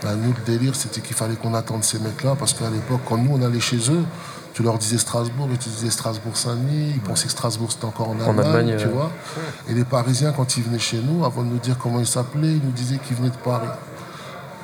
[0.02, 3.16] Ben, nous, le délire, c'était qu'il fallait qu'on attende ces mecs-là, parce qu'à l'époque, quand
[3.16, 4.04] nous, on allait chez eux,
[4.54, 8.20] tu leur disais Strasbourg, et tu disais Strasbourg-Saint-Denis, ils pensaient que Strasbourg, c'était encore en
[8.20, 9.10] En Allemagne, tu euh, vois.
[9.68, 12.52] Et les Parisiens, quand ils venaient chez nous, avant de nous dire comment ils s'appelaient,
[12.52, 13.68] ils nous disaient qu'ils venaient de Paris.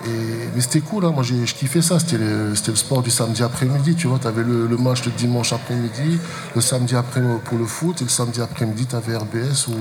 [0.06, 0.10] Et,
[0.54, 1.12] mais c'était cool, hein.
[1.14, 4.26] moi j'ai- je kiffais ça, c'était le, le sport du samedi après-midi, tu vois, tu
[4.26, 6.18] avais le, le match le dimanche après-midi,
[6.54, 9.72] le samedi après pour le foot, et le samedi après-midi tu avais RBS où,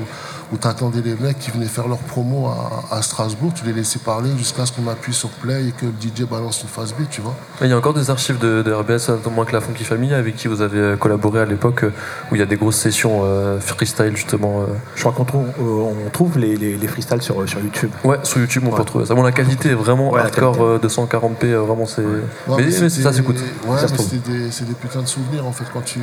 [0.53, 3.73] où tu attendais les mecs qui venaient faire leur promo à, à Strasbourg, tu les
[3.73, 6.93] laissais parler jusqu'à ce qu'on appuie sur play et que le DJ balance une phase
[6.93, 7.33] B, tu vois.
[7.61, 10.35] Il y a encore des archives de, de RBS, notamment avec la Funky Family, avec
[10.35, 11.91] qui vous avez euh, collaboré à l'époque, euh,
[12.31, 14.61] où il y a des grosses sessions euh, freestyle justement.
[14.61, 14.65] euh.
[14.95, 17.89] Je crois qu'on trouve, euh, on trouve les, les, les freestyles sur, sur YouTube.
[18.03, 19.15] Ouais, sur YouTube on peut retrouver ça.
[19.15, 20.69] Bon, la qualité est vraiment Ouais, la hardcore qualité.
[20.69, 22.01] euh, de 140p, euh, vraiment c'est.
[22.01, 23.37] Ouais, mais mais c'est- ça s'écoute.
[23.67, 25.99] Ouais, ça mais c'était des, c'est des putains de souvenirs en fait quand tu.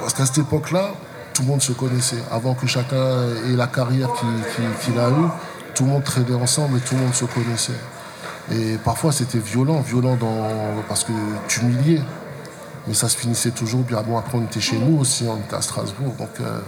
[0.00, 0.90] Parce qu'à cette époque-là,
[1.36, 2.22] tout le monde se connaissait.
[2.30, 2.96] Avant que chacun
[3.52, 5.28] ait la carrière qu'il a eue,
[5.74, 7.78] tout le monde traînait ensemble et tout le monde se connaissait.
[8.52, 10.48] Et parfois c'était violent, violent dans...
[10.88, 11.12] parce que
[11.46, 12.00] tu humiliais.
[12.88, 14.00] Mais ça se finissait toujours bien.
[14.00, 16.14] Bon, après on était chez nous aussi, on était à Strasbourg.
[16.16, 16.60] Donc, euh,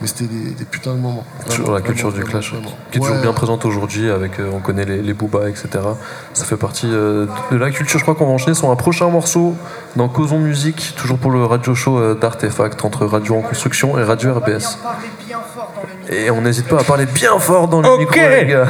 [0.00, 1.24] Mais c'était des, des putains de moments.
[1.50, 3.22] Toujours la culture vraiment, du clash, vraiment, qui est toujours Ouais.
[3.22, 5.68] bien présente aujourd'hui, avec euh, on connaît les, les boobas, etc.
[6.32, 7.98] Ça fait partie euh, de la culture.
[7.98, 9.54] Je crois qu'on va enchaîner sur un prochain morceau
[9.96, 14.02] dans Causons Musique, toujours pour le radio show euh, d'Artefact entre Radio en construction et
[14.04, 14.78] Radio RBS.
[16.08, 18.68] Et on n'hésite pas à parler bien fort dans le micro, les gars.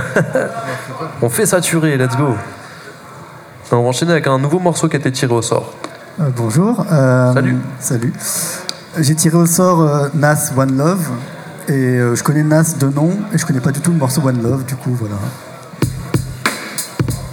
[1.23, 2.35] on fait saturer, let's go.
[3.73, 5.73] On va enchaîner avec un nouveau morceau qui a été tiré au sort.
[6.21, 6.85] Euh, bonjour.
[6.91, 7.57] euh, Salut.
[7.79, 8.13] Salut.
[8.99, 11.09] J'ai tiré au sort euh, Nas One Love.
[11.69, 14.21] Et euh, je connais Nas de nom, et je connais pas du tout le morceau
[14.23, 15.15] One Love, du coup voilà.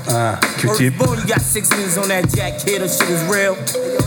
[0.09, 0.97] Ah, Q-tip.
[0.97, 3.55] Boy, you got six niggas on that jack kid, that shit is real.
[3.55, 3.97] Hey,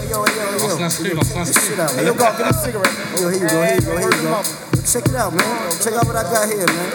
[2.07, 2.95] yo, God, give me a cigarette.
[3.21, 4.29] Yo, here you go, here you go, here you go.
[4.31, 5.71] Yo, check it out, man.
[5.83, 6.91] Check out what I got here, man.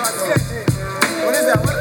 [1.25, 1.59] What is that?
[1.59, 1.75] What,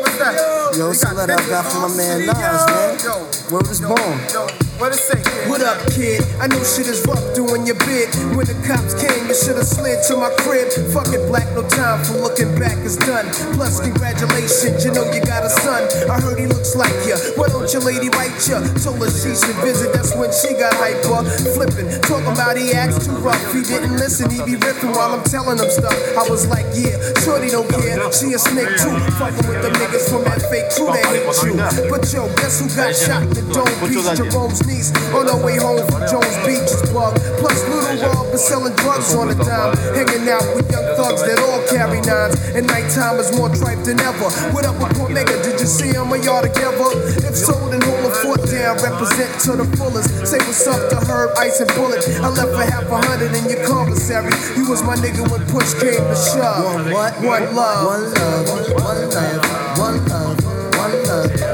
[0.00, 0.76] what's that?
[0.78, 3.52] Yo, it's a letter I got from my man Nas, man.
[3.52, 4.69] Word is born.
[4.80, 5.20] What say?
[5.44, 6.24] What up, kid?
[6.40, 8.08] I know shit is rough doing your bid.
[8.32, 10.72] When the cops came, you should've slid to my crib.
[10.88, 13.28] Fuck it, black, no time for looking back, it's done.
[13.60, 15.84] Plus, congratulations, you know you got a son.
[16.08, 17.20] I heard he looks like ya.
[17.36, 18.64] Why don't your lady write ya?
[18.80, 21.28] Told her she should visit, that's when she got hyper.
[21.52, 23.36] Flipping, talking about he acts too rough.
[23.52, 25.92] He didn't listen, he be ripping while I'm telling him stuff.
[26.16, 28.00] I was like, yeah, shorty don't care.
[28.16, 28.96] She a snake too.
[29.20, 31.52] Fucking with the niggas from that fake crew that hate you.
[31.92, 34.08] But yo, guess who got shot the dome piece?
[34.16, 37.18] Jerome's niece on our way home from Jones Beach is plug.
[37.42, 39.74] Plus, Little Rob is selling drugs on the dime.
[39.98, 42.38] Hanging out with young thugs that all carry nines.
[42.54, 44.30] And nighttime is more tripe than ever.
[44.54, 45.34] What up with Omega?
[45.42, 46.94] Did you see him or y'all together?
[47.26, 48.78] If so, then hold a foot down.
[48.78, 50.08] Represent to the fullest.
[50.26, 52.06] Say what's up to Herb, Ice, and Bullet.
[52.22, 54.30] I left for half a hundred in your commissary.
[54.54, 56.64] You was my nigga when push came to shove.
[56.64, 57.18] One what?
[57.18, 57.86] One love.
[57.90, 58.48] One love.
[58.48, 59.40] One love.
[59.78, 60.38] One love.
[60.78, 61.26] One love.
[61.26, 61.50] One love.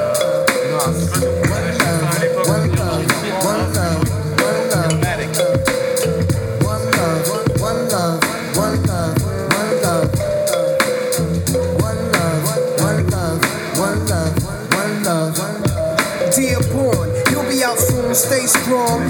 [2.46, 2.75] One love.
[18.16, 19.02] Stay strong.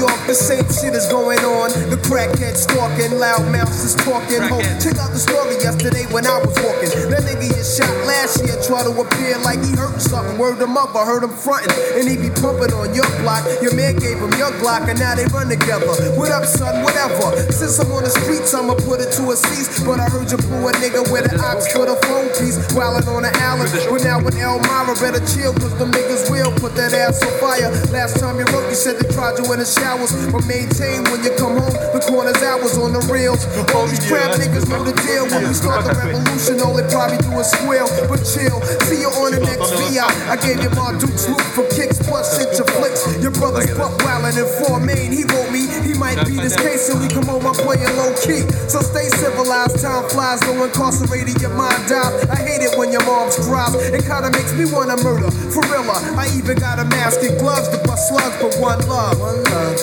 [0.00, 1.68] York, the same shit is going on.
[1.92, 4.40] The crackhead stalking, loud mouths is talking.
[4.48, 6.88] Ho, check out the story yesterday when I was walking.
[7.12, 10.40] That nigga get shot last year, try to appear like he hurt something.
[10.40, 13.44] Word him up, I heard him frontin', and he be pumping on your block.
[13.60, 15.84] Your man gave him your block, and now they run together.
[16.16, 16.80] What up, son?
[16.80, 17.36] Whatever.
[17.52, 19.84] Since I'm on the streets, I'ma put it to a cease.
[19.84, 22.56] But I heard you blew a nigga with an ox for the phone piece.
[22.72, 23.68] Wildin' on the island.
[23.68, 27.68] But now with Elmira, better chill, cause them niggas will put that ass on fire.
[27.92, 30.12] Last time you wrote, you said they tried you in a the showers.
[30.30, 33.42] But maintain when you come home, the corner's hours on the reels.
[33.74, 35.26] All these crap niggas know the deal.
[35.26, 37.88] When we start the revolution, all they probably do is squeal.
[38.06, 38.58] but chill.
[38.86, 40.06] See you on the next VI.
[40.30, 43.02] I gave you my Duke's loop for kicks plus shit your flicks.
[43.18, 45.10] Your brother's buck wildin' in four main.
[45.10, 47.46] He wrote me, he might beat his case till he come home.
[47.46, 48.46] I'm playing low key.
[48.70, 49.82] So stay civilized.
[49.82, 52.28] Time flies, no incarcerated, your mind dies.
[52.30, 53.74] I hate it when your mom's cries.
[53.74, 55.30] It kinda makes me wanna murder.
[55.50, 59.18] For real, I even got a mask and gloves to bust slugs, but one love.
[59.18, 59.79] One love,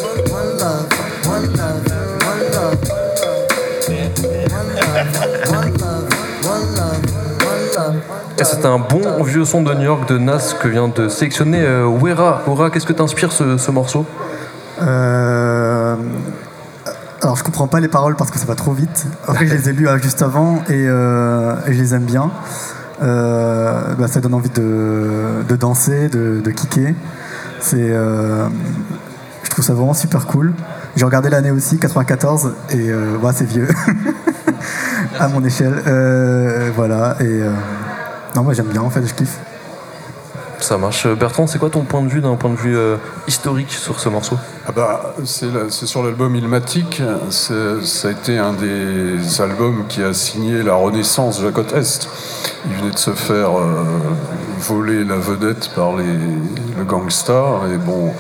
[8.40, 11.62] Et c'est un bon vieux son de New York de Nas que vient de sélectionner
[11.62, 12.44] euh, Wera.
[12.48, 14.06] Wera, qu'est-ce que t'inspire ce, ce morceau?
[14.82, 15.96] Euh,
[17.22, 19.08] alors je comprends pas les paroles parce que ça va trop vite.
[19.28, 22.32] Après je les ai lus euh, juste avant et, euh, et je les aime bien.
[23.00, 26.94] Bah, ça donne envie de, de danser, de, de kicker.
[27.60, 27.92] C'est,
[29.58, 30.54] trouve ça vraiment super cool.
[30.96, 33.68] J'ai regardé l'année aussi, 94, et euh, ouais, c'est vieux
[35.20, 35.82] à mon échelle.
[35.88, 37.52] Euh, voilà et euh,
[38.36, 39.38] non moi j'aime bien en fait, je kiffe.
[40.60, 41.06] Ça marche.
[41.06, 44.00] Euh, Bertrand, c'est quoi ton point de vue d'un point de vue euh, historique sur
[44.00, 44.38] ce morceau?
[44.68, 47.02] Ah bah, c'est la- c'est sur l'album Ilmatic.
[47.30, 51.74] C'est- Ça a été un des albums qui a signé la renaissance de la côte
[51.74, 52.10] Est.
[52.70, 53.84] Il venait de se faire euh,
[54.60, 56.06] voler la vedette par les,
[56.78, 57.44] le gangsta.
[57.72, 58.12] Et bon,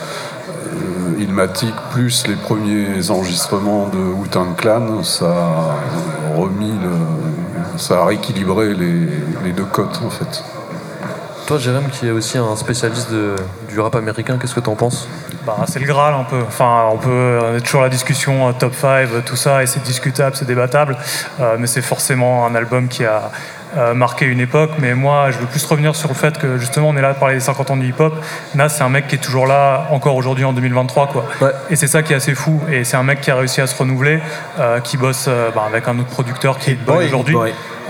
[1.17, 8.05] euh, Ilmatic plus les premiers enregistrements de Wu-Tang Clan, ça a remis le, ça a
[8.05, 9.07] rééquilibré les,
[9.43, 10.43] les deux côtes en fait.
[11.47, 13.35] Toi, Jérém, qui est aussi un spécialiste de-
[13.69, 15.07] du rap américain, qu'est-ce que t'en penses?
[15.45, 16.41] Bah, c'est le Graal un peu.
[16.45, 19.65] Enfin, on peut on a toujours la discussion euh, top 5, euh, tout ça, et
[19.65, 20.97] c'est discutable, c'est débattable,
[21.39, 23.31] euh, mais c'est forcément un album qui a
[23.77, 24.71] euh, marqué une époque.
[24.79, 27.13] Mais moi, je veux plus revenir sur le fait que justement, on est là à
[27.13, 28.13] parler des 50 ans du hip-hop.
[28.55, 31.25] Nas, c'est un mec qui est toujours là, encore aujourd'hui en 2023, quoi.
[31.69, 32.61] Et c'est ça qui est assez fou.
[32.71, 34.19] Et c'est un mec qui a réussi à se renouveler,
[34.59, 37.35] euh, qui bosse euh, bah, avec un autre producteur qui est Boy, aujourd'hui.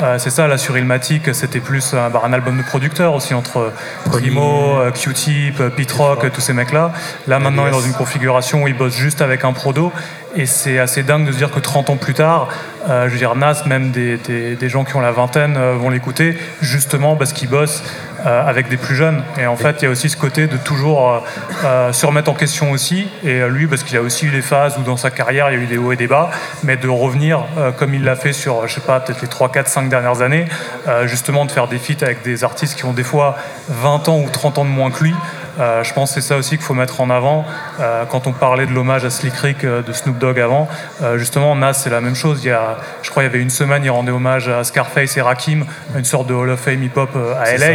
[0.01, 3.33] Euh, c'est ça, là sur Ilmatic, c'était plus euh, bah, un album de producteurs aussi
[3.33, 3.73] entre
[4.11, 6.93] Primo, euh, Q-Tip, euh, Pete Rock, euh, tous ces mecs-là.
[7.27, 9.91] Là maintenant, il est dans une configuration où il bosse juste avec un prodo.
[10.35, 12.49] Et c'est assez dingue de se dire que 30 ans plus tard,
[12.87, 15.73] euh, je veux dire, Nas, même des, des- des gens qui ont la vingtaine euh,
[15.73, 19.23] vont l'écouter, justement parce qu'il bosse euh, avec des plus jeunes.
[19.39, 21.19] Et en fait, il y a aussi ce côté de toujours euh,
[21.63, 23.07] euh, se remettre en question aussi.
[23.23, 25.57] Et euh, lui, parce qu'il a aussi eu des phases où dans sa carrière, il
[25.57, 26.29] y a eu des hauts et des bas,
[26.63, 29.51] mais de revenir euh, comme il l'a fait sur, je sais pas, peut-être les 3,
[29.51, 30.45] 4, 5 dernières années,
[30.87, 33.37] euh, justement de faire des feats avec des artistes qui ont des fois
[33.69, 35.15] 20 ans ou 30 ans de moins que lui.
[35.59, 37.45] Euh, je pense que c'est ça aussi qu'il faut mettre en avant.
[37.79, 40.67] Euh, quand on parlait de l'hommage à Slick Rick euh, de Snoop Dogg avant,
[41.15, 42.43] justement, Nas, c'est la même chose.
[42.43, 45.17] Il y a, je crois qu'il y avait une semaine, il rendait hommage à Scarface
[45.17, 45.65] et Rakim,
[45.95, 47.57] une sorte de Hall of Fame hip-hop à LA.
[47.57, 47.71] ça.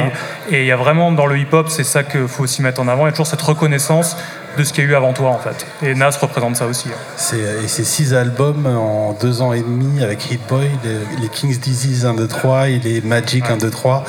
[0.51, 2.89] Et il y a vraiment dans le hip-hop, c'est ça qu'il faut aussi mettre en
[2.89, 3.03] avant.
[3.03, 4.17] Il y a toujours cette reconnaissance
[4.57, 5.67] de ce qu'il y a eu avant toi, en fait.
[5.83, 6.89] Et Nas représente ça aussi.
[6.89, 6.99] hein.
[7.17, 11.29] C'est, et c'est six albums en deux ans et demi avec Hit Boy, les, les
[11.29, 14.05] King's Disease 1, 2, 3 et les Magic 1, 2, 3.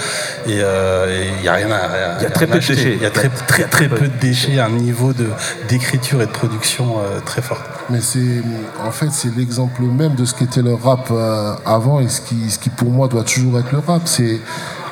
[0.47, 2.17] Et il n'y a rien à.
[2.19, 2.93] Il y a très peu de déchets.
[2.95, 5.27] Il y a très, très, très peu de déchets, un niveau de,
[5.67, 7.61] d'écriture et de production euh, très fort.
[7.89, 8.41] Mais c'est,
[8.83, 12.49] en fait, c'est l'exemple même de ce qu'était le rap euh, avant et ce qui,
[12.49, 14.01] ce qui pour moi doit toujours être le rap.
[14.05, 14.39] C'est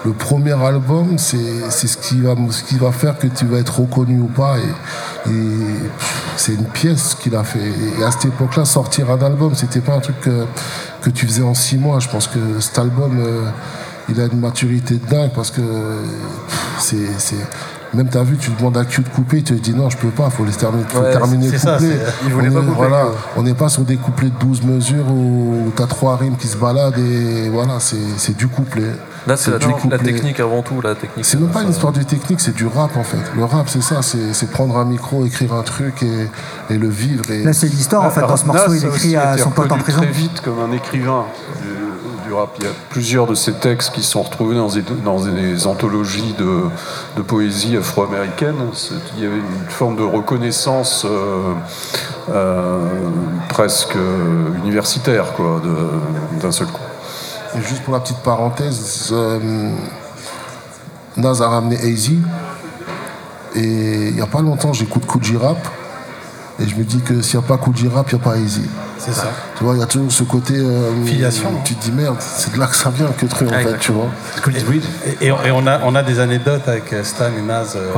[0.05, 1.37] le premier album, c'est,
[1.69, 4.55] c'est ce qui va, ce qui va faire que tu vas être reconnu ou pas.
[4.57, 5.33] Et, et
[6.37, 7.59] c'est une pièce qu'il a fait.
[7.99, 10.45] Et à cette époque-là, sortir un album, c'était pas un truc que,
[11.01, 11.99] que tu faisais en six mois.
[11.99, 13.45] Je pense que cet album, euh,
[14.09, 15.61] il a une maturité de dingue parce que
[16.79, 17.35] c'est, c'est
[17.93, 20.09] même t'as vu, tu demandes à Q de couper, il te dit non, je peux
[20.09, 21.99] pas, faut les terminer, faut Ouais, terminer le couplet.
[22.69, 23.05] On Voilà,
[23.43, 26.97] n'est pas sur des couplets de 12 mesures où t'as trois rimes qui se baladent
[26.97, 28.91] et voilà, c'est c'est du couplet.
[29.27, 29.97] Là, c'est la, du la couplet.
[29.99, 30.81] technique avant tout.
[30.81, 31.25] La technique.
[31.25, 33.17] C'est même pas une histoire de technique, c'est du rap en fait.
[33.35, 36.27] Le rap, c'est ça, c'est c'est prendre un micro, écrire un truc et,
[36.73, 37.29] et le vivre.
[37.29, 37.43] Et...
[37.43, 38.21] Là, c'est l'histoire, en fait.
[38.21, 40.01] Dans ce morceau, il écrit à son pote en prison.
[40.01, 41.25] très vite comme un écrivain
[41.61, 42.49] du, du rap.
[42.59, 46.33] Il y a plusieurs de ces textes qui sont retrouvés dans des, dans des anthologies
[46.39, 46.61] de,
[47.17, 48.55] de poésie afro-américaine.
[48.73, 51.53] C'est- Il y avait une forme de reconnaissance euh,
[52.31, 52.79] euh,
[53.49, 56.81] presque euh, universitaire, quoi, de- d'un seul coup.
[57.57, 59.71] Et juste pour la petite parenthèse, euh,
[61.17, 62.09] Nas a ramené AZ.
[63.55, 65.03] Et il n'y a pas longtemps, j'écoute
[65.37, 65.57] Rap.
[66.59, 68.33] Et je me dis que s'il n'y a pas Kuji Rap, il n'y a pas
[68.35, 68.59] AZ.
[68.97, 69.27] C'est ça.
[69.57, 70.53] Tu vois, il y a toujours ce côté.
[70.55, 71.61] euh, Filiation, hein.
[71.65, 73.91] Tu te dis merde, c'est de là que ça vient, que truc en fait, tu
[73.91, 74.07] vois.
[75.21, 77.73] Et, et on, et on a, on a des anecdotes avec euh, Stan et Naz.
[77.75, 77.91] euh,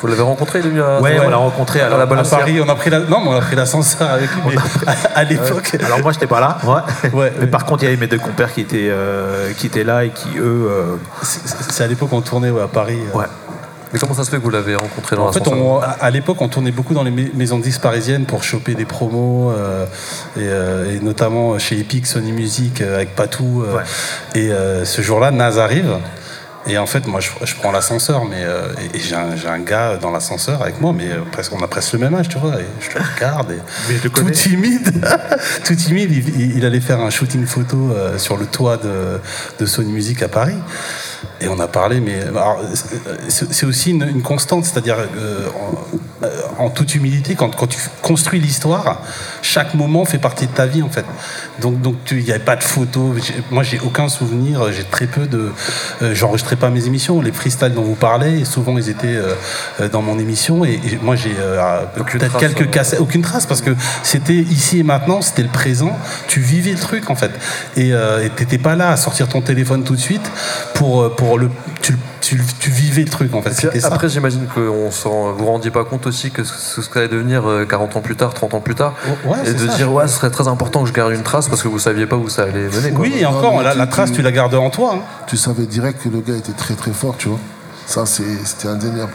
[0.00, 1.00] Vous l'avez rencontré, lui à...
[1.00, 2.06] Ouais, on l'a rencontré à la à.
[2.06, 5.24] Paris, on a pris la, non, mais on a pris l'ascenseur avec lui, à, à
[5.24, 5.76] l'époque.
[5.84, 6.58] Alors moi, j'étais pas là.
[6.64, 7.10] Ouais.
[7.20, 9.84] Ouais, mais par contre, il y avait mes deux compères qui étaient, euh, qui étaient
[9.84, 10.68] là et qui, eux.
[10.70, 12.98] euh, C'est à l'époque on tournait ouais, à Paris.
[13.14, 13.18] euh.
[13.18, 13.26] Ouais.
[13.92, 15.86] Mais comment ça se fait que vous l'avez rencontré dans En fait, l'ascenseur on- à
[16.00, 18.84] à l'époque, on tournait beaucoup dans les mais- maisons de disques parisiennes pour choper des
[18.84, 19.84] promos, euh,
[20.36, 23.64] et, euh, et notamment chez Epic, Sony Music, euh, avec Patou.
[23.66, 23.80] euh,
[24.36, 25.96] Et euh, ce jour-là, Naz arrive.
[26.66, 29.48] Et en fait, moi, je, je prends l'ascenseur, mais euh, et, et j'ai un, j'ai
[29.48, 32.28] un gars dans l'ascenseur avec moi, mais euh, presque, on a presque le même âge,
[32.28, 32.60] tu vois.
[32.60, 33.58] Et je le regarde, et
[34.10, 34.92] tout timide,
[35.64, 39.18] tout timide, il, il- il allait faire un shooting photo euh, sur le toit de,
[39.58, 40.56] de Sony Music à Paris.
[41.40, 42.18] Et on a parlé, mais
[43.28, 45.46] c'est aussi une, une constante, c'est-à-dire euh,
[46.58, 49.00] en, en toute humilité, quand, quand tu construis l'histoire,
[49.42, 51.04] chaque moment fait partie de ta vie en fait.
[51.60, 53.16] Donc donc il n'y avait pas de photos.
[53.50, 55.50] Moi j'ai aucun souvenir, j'ai très peu de.
[56.02, 57.20] euh, J'enregistrais pas mes émissions.
[57.20, 61.16] Les freestyles dont vous parlez, souvent ils étaient euh, dans mon émission et, et moi
[61.16, 63.70] j'ai euh, peut-être trace, quelques cassettes, aucune trace parce que
[64.02, 65.96] c'était ici et maintenant, c'était le présent.
[66.28, 67.30] Tu vivais le truc en fait
[67.76, 67.92] et
[68.36, 70.30] t'étais pas là à sortir ton téléphone tout de suite
[70.74, 71.50] pour pour le
[71.82, 73.68] tu, tu, tu vivais le truc en fait.
[73.70, 76.88] Puis après, j'imagine que on s'en- vous vous rendiez pas compte aussi que ce ce
[76.88, 78.94] que ça allait devenir euh, 40 ans plus tard, 30 ans plus tard.
[79.24, 81.22] ouais, et c'est de ça, dire, ouais, ce serait très important que je garde une
[81.22, 82.90] trace parce que vous saviez pas où ça allait mener.
[82.90, 83.00] Quoi.
[83.00, 84.94] Oui, et encore, la, la trace, tu la gardes en toi.
[84.96, 85.00] hein.
[85.26, 87.38] Tu savais direct que le gars était très très fort, tu vois.
[87.86, 89.12] Ça, c'est- c'était indéniable.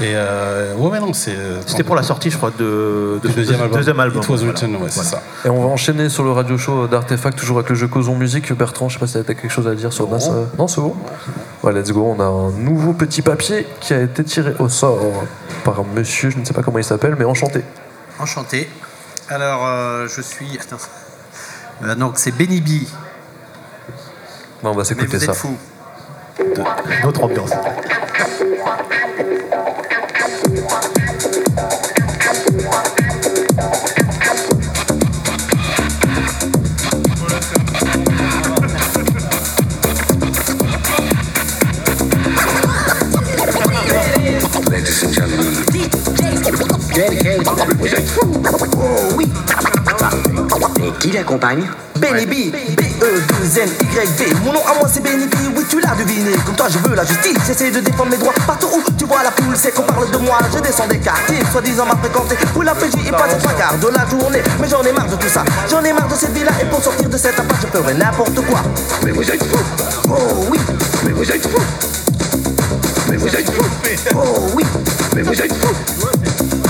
[0.00, 1.36] Et euh, ouais, ouais, non, c'est.
[1.66, 3.78] C'était pour la sortie, je crois, de, deuxième album.
[3.78, 4.22] Deuxième album.
[4.22, 4.52] It was voilà.
[4.52, 5.22] written, ouais, c'est ça.
[5.44, 8.52] Et on va enchaîner sur le radio show d'Artefact, toujours avec le jeu Causons Musique.
[8.52, 10.28] Bertrand, je sais pas si t'as quelque chose à dire sur Nas.
[10.30, 10.96] euh, Non, c'est bon.
[11.62, 12.12] Ouais, let's go.
[12.16, 14.98] On a un nouveau petit papier qui a été tiré au sort
[15.62, 17.62] par un monsieur, je ne sais pas comment il s'appelle, mais enchanté.
[18.18, 18.68] Enchanté.
[19.28, 20.58] Alors, euh, je suis.
[20.60, 20.82] Attends.
[21.84, 22.86] Euh, donc, c'est Benny B.
[24.62, 25.32] Bon, on va Mais s'écouter ça.
[25.32, 25.56] êtes fous.
[26.38, 27.50] Une autre ambiance.
[44.70, 45.54] Ladies and gentlemen.
[48.76, 49.26] Oh oui.
[49.26, 49.63] Et
[50.98, 54.44] qui l'accompagne Benny B, B-E-2-N-Y-B.
[54.44, 56.32] Mon nom à moi c'est Benny B, oui tu l'as deviné.
[56.44, 58.34] Comme toi je veux la justice, j'essaie de défendre mes droits.
[58.46, 60.38] Partout où tu vois la foule, c'est qu'on parle de moi.
[60.52, 62.36] Je descends des quartiers, soi-disant m'a fréquenté.
[62.52, 64.42] Pour la PJ, il passe trois quarts de la journée.
[64.60, 66.52] Mais j'en ai marre de tout ça, j'en ai marre de cette vie-là.
[66.60, 68.60] Et pour sortir de cette impasse, je ferai n'importe quoi.
[69.04, 69.64] Mais vous êtes fous
[70.10, 70.58] Oh oui,
[71.04, 71.62] Mais vous êtes fous
[73.08, 73.70] Mais vous êtes fous
[74.14, 74.64] oh oui.
[75.14, 76.63] Mais vous êtes fous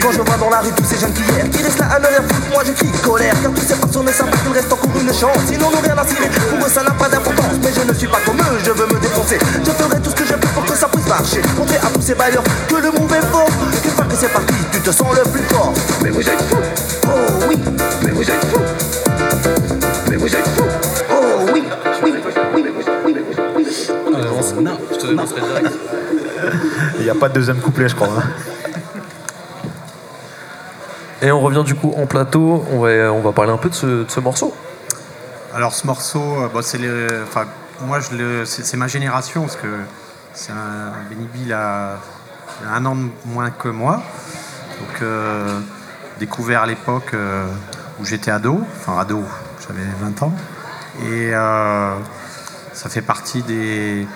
[0.00, 1.98] Quand je vois dans la rue tous ces jeunes qui hier Qui restent là à
[1.98, 3.34] ne rien foutre, moi je crie colère.
[3.42, 5.38] Car tous ces personnes ne savent pas qu'il reste encore une chance.
[5.46, 7.56] Sinon n'ont rien à cirer, pour eux ça n'a pas d'importance.
[7.62, 9.38] Mais je ne suis pas comme eux, je veux me défoncer.
[9.64, 11.40] Je ferai tout ce que je peux pour que ça puisse marcher.
[11.56, 13.48] Montrer à tous ces bailleurs que le move est fort.
[13.82, 15.72] Qu'une fois que c'est parti, tu te sens le plus fort.
[16.02, 16.56] Mais vous êtes fous.
[17.06, 17.58] Oh oui,
[18.02, 18.60] Mais vous êtes fous.
[20.10, 20.64] Mais vous êtes fous.
[21.10, 21.64] Oh oui,
[22.02, 22.14] oui,
[22.54, 22.64] oui,
[23.04, 23.14] oui,
[23.56, 23.64] oui.
[24.62, 25.74] Non, je te démontrerai direct.
[26.98, 28.08] Il n'y a pas de deuxième couplet, je crois.
[28.18, 28.53] hein.
[31.24, 32.62] Et on revient du coup en plateau.
[32.70, 34.54] On va, parler un peu de ce, morceau.
[35.54, 36.78] Alors, ce morceau, euh, bon, c'est
[37.80, 37.98] moi,
[38.44, 39.68] c'est, ma génération, parce que
[40.34, 41.96] c'est un, Benny B, il a,
[42.70, 44.02] un an de moins que moi.
[44.80, 45.60] Donc, euh,
[46.20, 47.46] découvert à l'époque euh,
[48.00, 49.24] où j'étais ado, enfin ado,
[49.66, 50.32] j'avais 20 ans.
[51.06, 51.30] Et
[52.74, 54.06] ça fait partie des.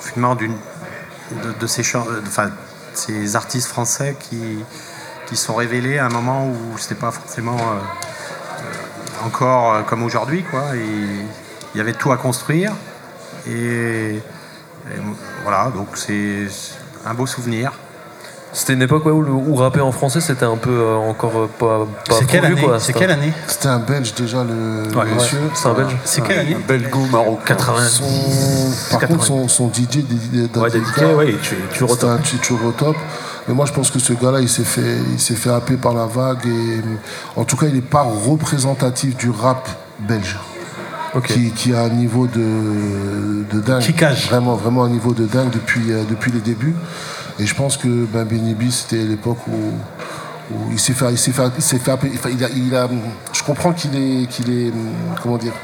[0.00, 0.56] finalement, d'une,
[1.60, 4.64] de, ces artistes français qui,
[5.28, 7.56] qui sont révélés à un moment où c'était pas forcément.
[7.56, 10.64] euh, encore euh, comme aujourd'hui, quoi.
[11.74, 12.72] Il y avait tout à construire.
[13.48, 14.20] Et, et
[15.42, 16.46] voilà, donc c'est
[17.04, 17.72] un beau souvenir.
[18.52, 21.32] C'était une époque ouais, où, le- où rapper en français c'était un peu euh, encore
[21.36, 22.78] euh, pas, pas C'est quelle année quoi.
[22.80, 25.38] C'est C'était quelle un- année C'était un Belge déjà, le, le Ouais, monsieur.
[25.38, 25.96] ouais, c'est un Belge.
[26.04, 27.44] C'est quelle année Belgo-marocain.
[27.44, 27.86] 80.
[27.88, 32.64] Son- par contre, son, son DJ dédié Ouais, dédié, ouais, tu, tu C'était un tueur
[32.64, 32.96] au top.
[33.48, 35.94] Mais moi, je pense que ce gars-là, il s'est fait, il s'est fait happer par
[35.94, 36.46] la vague.
[36.46, 36.80] Et,
[37.36, 39.68] en tout cas, il n'est pas représentatif du rap
[40.00, 40.36] belge.
[41.26, 43.80] Qui, qui a un niveau de, de dingue.
[44.28, 46.76] Vraiment, vraiment un niveau de dingue depuis, euh, depuis les débuts.
[47.38, 49.72] Et je pense que ben, Benny B, c'était l'époque où,
[50.54, 51.92] où il s'est fait, il s'est fait, il s'est fait.
[51.92, 52.88] Enfin, il a- il a-
[53.32, 54.70] je comprends qu'il est, qu'il est,
[55.22, 55.54] comment dire,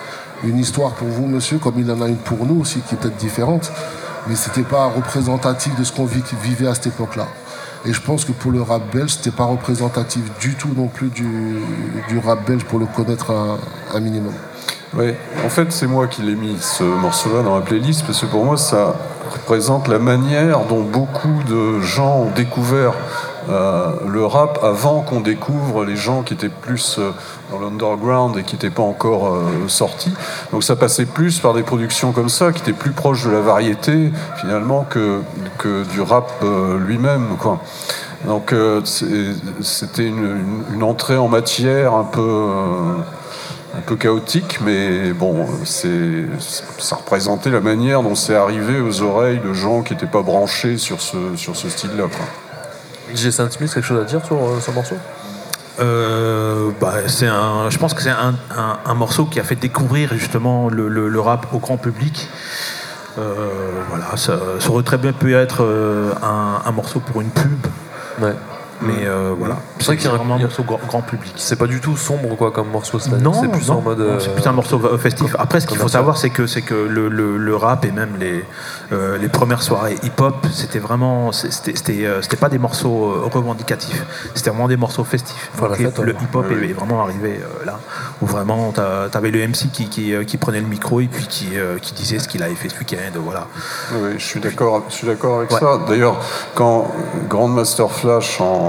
[0.45, 2.99] une histoire pour vous, monsieur, comme il en a une pour nous aussi, qui est
[2.99, 3.71] peut-être différente.
[4.27, 7.27] Mais c'était pas représentatif de ce qu'on vivait à cette époque-là.
[7.87, 11.09] Et je pense que pour le rap belge, c'était pas représentatif du tout non plus
[11.09, 11.61] du,
[12.25, 13.59] rap belge pour le connaître un,
[13.95, 14.33] un minimum.
[14.97, 15.13] Oui,
[15.45, 18.45] en fait, c'est moi qui l'ai mis ce morceau-là dans la playlist parce que pour
[18.45, 18.95] moi, ça
[19.31, 22.93] représente la manière dont beaucoup de gens ont découvert
[23.49, 27.11] euh, le rap avant qu'on découvre les gens qui étaient plus euh,
[27.51, 30.15] dans l'underground et qui n'étaient pas encore euh, sortis.
[30.53, 33.41] Donc ça passait plus par des productions comme ça, qui étaient plus proches de la
[33.41, 35.21] variété finalement que,
[35.59, 36.31] que du rap
[36.79, 37.37] lui-même.
[38.27, 38.55] Donc
[39.63, 42.49] c'était une, entrée en matière un peu...
[43.77, 46.25] un peu chaotique, mais bon, c'est,
[46.79, 50.79] ça représentait la manière dont c'est arrivé aux oreilles de gens qui n'étaient pas branchés
[50.79, 52.05] sur ce, sur ce style-là.
[53.13, 54.97] DJ Saint Smith, quelque chose à dire sur euh, ce morceau
[55.81, 59.57] Euh, bah, c'est un, je pense que c'est un, un- un morceau qui a fait
[59.57, 62.29] découvrir justement le, le- le rap au grand public.
[63.19, 63.49] Euh,
[63.89, 67.67] voilà, ça, ça aurait très bien pu être euh, un, un morceau pour une pub.
[68.83, 71.33] Mais euh, voilà, C'est vrai qu'il y a un- vraiment un morceau grand, grand public.
[71.37, 74.01] C'est pas du tout sombre quoi comme morceau, c'est Non, c'est plus non, en mode.
[74.01, 75.35] euh, c'est plus un morceau euh, festif.
[75.39, 78.17] Après, ce qu'il faut savoir, c'est que c'est que le, le- le rap et même
[78.19, 78.45] les
[78.93, 83.29] euh, les premières soirées hip-hop, c'était vraiment, c'était c'était euh, c'était pas des morceaux euh,
[83.33, 84.05] revendicatifs.
[84.35, 85.51] C'était vraiment des morceaux festifs.
[85.55, 86.19] Enfin, la Donc, fête, le ouais.
[86.23, 87.79] hip-hop Ouais, est vraiment arrivé euh, là,
[88.21, 91.27] où vraiment t'as- t'avais le MC qui, qui, euh, qui prenait le micro et puis
[91.27, 93.19] qui, euh, qui disait ce qu'il avait fait ce week-end.
[93.25, 93.47] Voilà.
[93.95, 95.61] Oui, je suis d'accord, je suis d'accord avec Ouais.
[95.61, 95.79] ça.
[95.89, 96.17] D'ailleurs,
[96.55, 96.91] quand
[97.29, 98.64] Grandmaster Flash, en...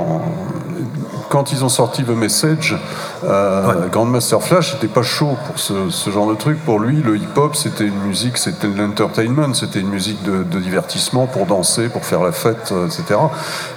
[1.30, 2.78] quand ils ont sorti The Message,
[3.24, 6.64] euh, Grandmaster Flash n'était pas chaud pour ce, ce genre de truc.
[6.64, 10.60] Pour lui, le hip-hop, c'était une musique, c'était de l'entertainment, c'était une musique de, de
[10.60, 13.20] divertissement pour danser, pour faire la fête, euh, etc.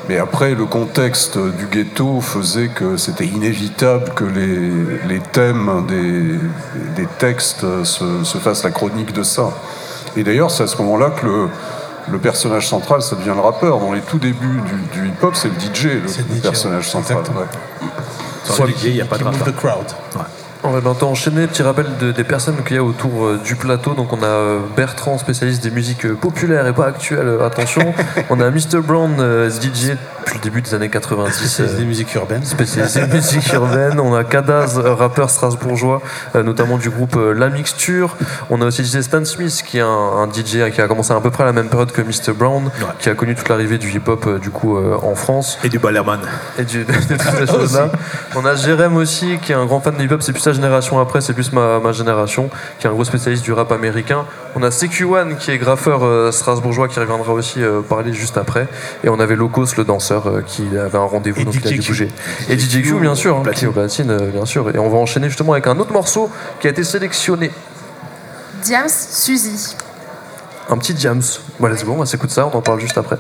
[0.08, 6.38] Mais après, le contexte du ghetto faisait que c'était inévitable que les, les thèmes des,
[6.96, 9.50] des textes se, se fassent la chronique de ça.
[10.16, 11.48] Et d'ailleurs, c'est à ce moment-là que le,
[12.10, 13.78] le personnage central, ça devient le rappeur.
[13.78, 14.60] Dans les tout débuts
[14.92, 17.18] du, du hip-hop, c'est le DJ, le, le personnage central.
[18.44, 19.46] Sans le DJ, il n'y a pas de rappeur.
[19.46, 19.86] the crowd.
[20.64, 21.46] On va bientôt enchaîner.
[21.46, 23.94] Petit rappel de- des personnes qu'il y a autour euh, du plateau.
[23.94, 27.38] Donc on a euh, Bertrand, spécialiste des musiques euh, populaires et pas actuelles.
[27.44, 27.94] attention.
[28.30, 29.92] on a Mr Brown, euh, DJ
[30.28, 31.32] depuis le début des années 90.
[31.32, 32.44] Spécialiste des musiques urbaines.
[32.44, 33.98] Spécialisé musique urbaine.
[33.98, 36.02] On a Kadaz, euh, rappeur strasbourgeois,
[36.34, 38.16] euh, notamment du groupe euh, La Mixture.
[38.50, 41.20] On a aussi DJ Stan Smith, qui est un, un DJ qui a commencé à
[41.20, 43.90] peu près à la même période que Mr Brown, qui a connu toute l'arrivée du
[43.90, 45.58] hip-hop euh, du coup euh, en France.
[45.64, 46.20] Et du Ballerman.
[46.58, 47.90] Et du, de toutes ces choses-là.
[48.36, 50.22] On a Jérém aussi, qui est un grand fan de hip-hop.
[50.22, 53.44] C'est plus sa génération après, c'est plus ma, ma génération, qui est un gros spécialiste
[53.44, 54.24] du rap américain.
[54.60, 58.66] On a CQ1, qui est graffeur euh, strasbourgeois, qui reviendra aussi euh, parler juste après.
[59.04, 61.80] Et on avait Locos, le danseur, euh, qui avait un rendez-vous, donc il a dû
[61.80, 62.08] bouger.
[62.48, 64.74] Et DJ Q, bien sûr, hein, qui est au platine, euh, bien sûr.
[64.74, 66.28] Et on va enchaîner justement avec un autre morceau
[66.58, 67.52] qui a été sélectionné.
[68.64, 69.76] Diams, Suzy.
[70.68, 71.22] Un petit Jams.
[71.60, 73.18] Bon, let's go, on s'écoute ça, on en parle juste après.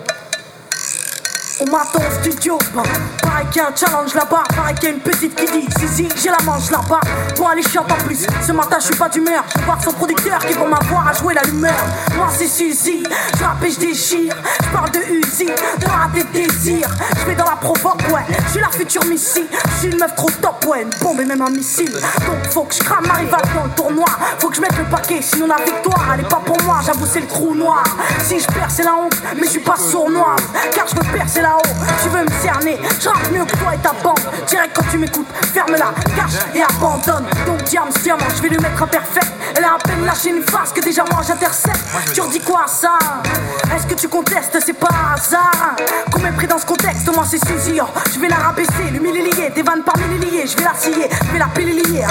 [1.60, 2.84] On m'attend au studio, bah.
[3.20, 5.68] pareil qu'il y a un challenge là-bas, pareil qu'il y a une petite qui dit
[5.78, 7.00] Zizi, j'ai la manche là-bas.
[7.34, 9.44] Pour aller chiant en plus, ce matin je suis pas d'humeur.
[9.58, 11.84] Je voir son producteur qui va m'avoir à jouer la lumière.
[12.16, 13.02] Moi c'est Suzy,
[13.36, 14.36] je rappe et je déchire.
[14.62, 16.88] Je parle de Uzi, de rater de désir.
[17.18, 18.22] Je vais dans la provoque, ouais.
[18.46, 19.48] Je suis la future missile.
[19.52, 20.82] Je suis une meuf trop top, ouais.
[20.82, 21.92] Une bombe et même un missile.
[21.92, 24.06] Donc faut que je crame ma rivale dans le tournoi.
[24.38, 26.78] Faut que je mette le paquet, sinon la victoire elle est pas pour moi.
[26.86, 27.82] J'avoue c'est le trou noir.
[28.22, 30.36] Si je perds c'est la honte, mais je suis pas sournois.
[30.72, 31.74] Car je veux percer là-haut.
[32.02, 34.20] Tu veux me cerner, je rappe mieux que toi et ta bande.
[34.46, 37.26] Direct quand tu m'écoutes, ferme-la, cache et abandonne.
[37.46, 39.32] Donc diams, diamant, je vais lui mettre un perfect.
[39.56, 41.80] Elle a à peine lâché une face que déjà moi j'intercepte.
[42.12, 42.98] Tu redis quoi à ça?
[43.74, 44.58] Est-ce que tu contestes?
[44.64, 45.76] C'est pas hasard.
[46.12, 47.80] Qu'on mépris dans ce contexte, moi c'est Suzy.
[47.80, 50.46] Oh, je vais la rabaisser, le mille lié, des vannes par mille liés.
[50.46, 52.04] Je vais la scier, je vais la un lié.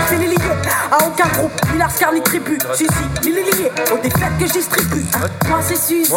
[0.91, 2.57] À aucun groupe, ni Lascar ni tribu.
[2.73, 2.87] Suzy,
[3.23, 5.05] lié, aux défaites que je distribue.
[5.47, 6.11] Moi c'est Suzy,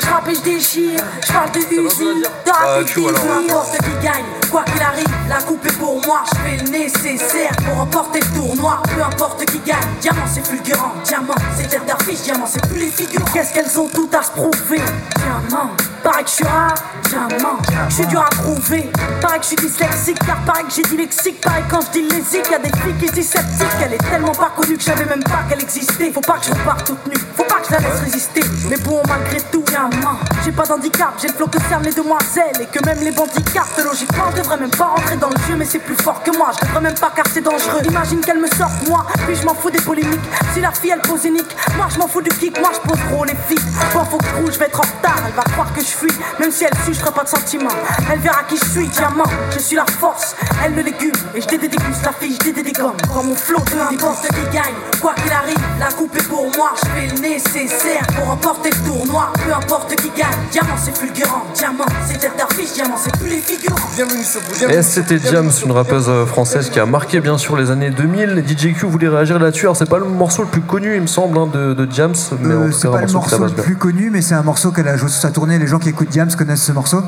[0.00, 1.00] je rappe et je déchire.
[1.26, 2.22] Je parle de Uzi,
[2.62, 3.22] Ah, tu vois, alors.
[3.24, 6.22] de N'importe qui gagne, quoi qu'il arrive, la coupe est pour moi.
[6.30, 8.82] Je fais le nécessaire pour remporter le tournoi.
[8.94, 10.92] Peu importe qui gagne, diamant c'est fulgurant.
[11.04, 13.24] Diamant c'est tête d'affiche, diamant c'est plus les figures.
[13.32, 14.82] Qu'est-ce qu'elles ont toutes à se prouver
[15.16, 15.70] Diamant,
[16.04, 16.74] pareil que je suis rare,
[17.08, 17.56] diamant.
[17.88, 18.90] Je suis dur à prouver.
[19.22, 21.40] Pareil que je suis dyslexique, car pareil que j'ai dit lexique.
[21.40, 23.68] Pareil quand je dis lésique, y a des filles qui se disent sceptiques.
[23.82, 26.12] Elle est tellement pas connue que je savais même pas qu'elle existait.
[26.12, 28.42] Faut pas que je reparte toute nue, faut pas que je la laisse résister.
[28.68, 32.60] Mais bon, malgré tout, diamant, j'ai pas d'handicap, j'ai le flow que servent les demoiselles.
[32.60, 35.54] Et que même les bandits cartent, logiquement, je devrais même pas rentrer dans le jeu,
[35.56, 36.50] mais c'est plus fort que moi.
[36.54, 37.80] Je devrais même pas car c'est dangereux.
[37.84, 40.20] Imagine qu'elle me sorte, moi, puis je m'en fous des polémiques.
[40.52, 42.98] Si la fille elle pose unique, moi je m'en fous du kick, moi je pose
[43.10, 43.64] trop les filles.
[43.94, 45.22] Bon, faut que je vais être en retard.
[45.26, 47.70] Elle va croire que je fuis, même si elle suit, je ferai pas de sentiments.
[48.12, 50.34] Elle verra qui je suis, diamant, je suis la force.
[50.64, 52.96] Elle le légume, et je dédéguste la fille, je dédégomme.
[53.14, 56.72] Quand mon flot de n'importe qui gagne, quoi qu'il arrive, la coupe est pour moi.
[56.82, 59.32] Je fais le nécessaire pour remporter le tournoi.
[59.46, 61.44] Peu importe qui gagne, diamant c'est fulgurant.
[61.54, 63.76] Diamant c'est tête d'affiche, diamant c'est plus les figurants.
[63.94, 67.56] Bienvenue sur vous, Et c'était Diams, une rappeuse euh, française qui a marqué bien sûr
[67.56, 68.44] les années 2000.
[68.46, 69.66] DJ Q voulait réagir là-dessus.
[69.66, 72.14] Alors c'est pas le morceau le plus connu, il me semble, hein, de, de Diams,
[72.40, 73.62] mais Euh, c'est cas pas un le morceau le bien.
[73.64, 75.58] plus connu, mais c'est un morceau qu'elle a joué sur sa tournée.
[75.58, 77.02] Les gens qui écoutent Diams connaissent ce morceau.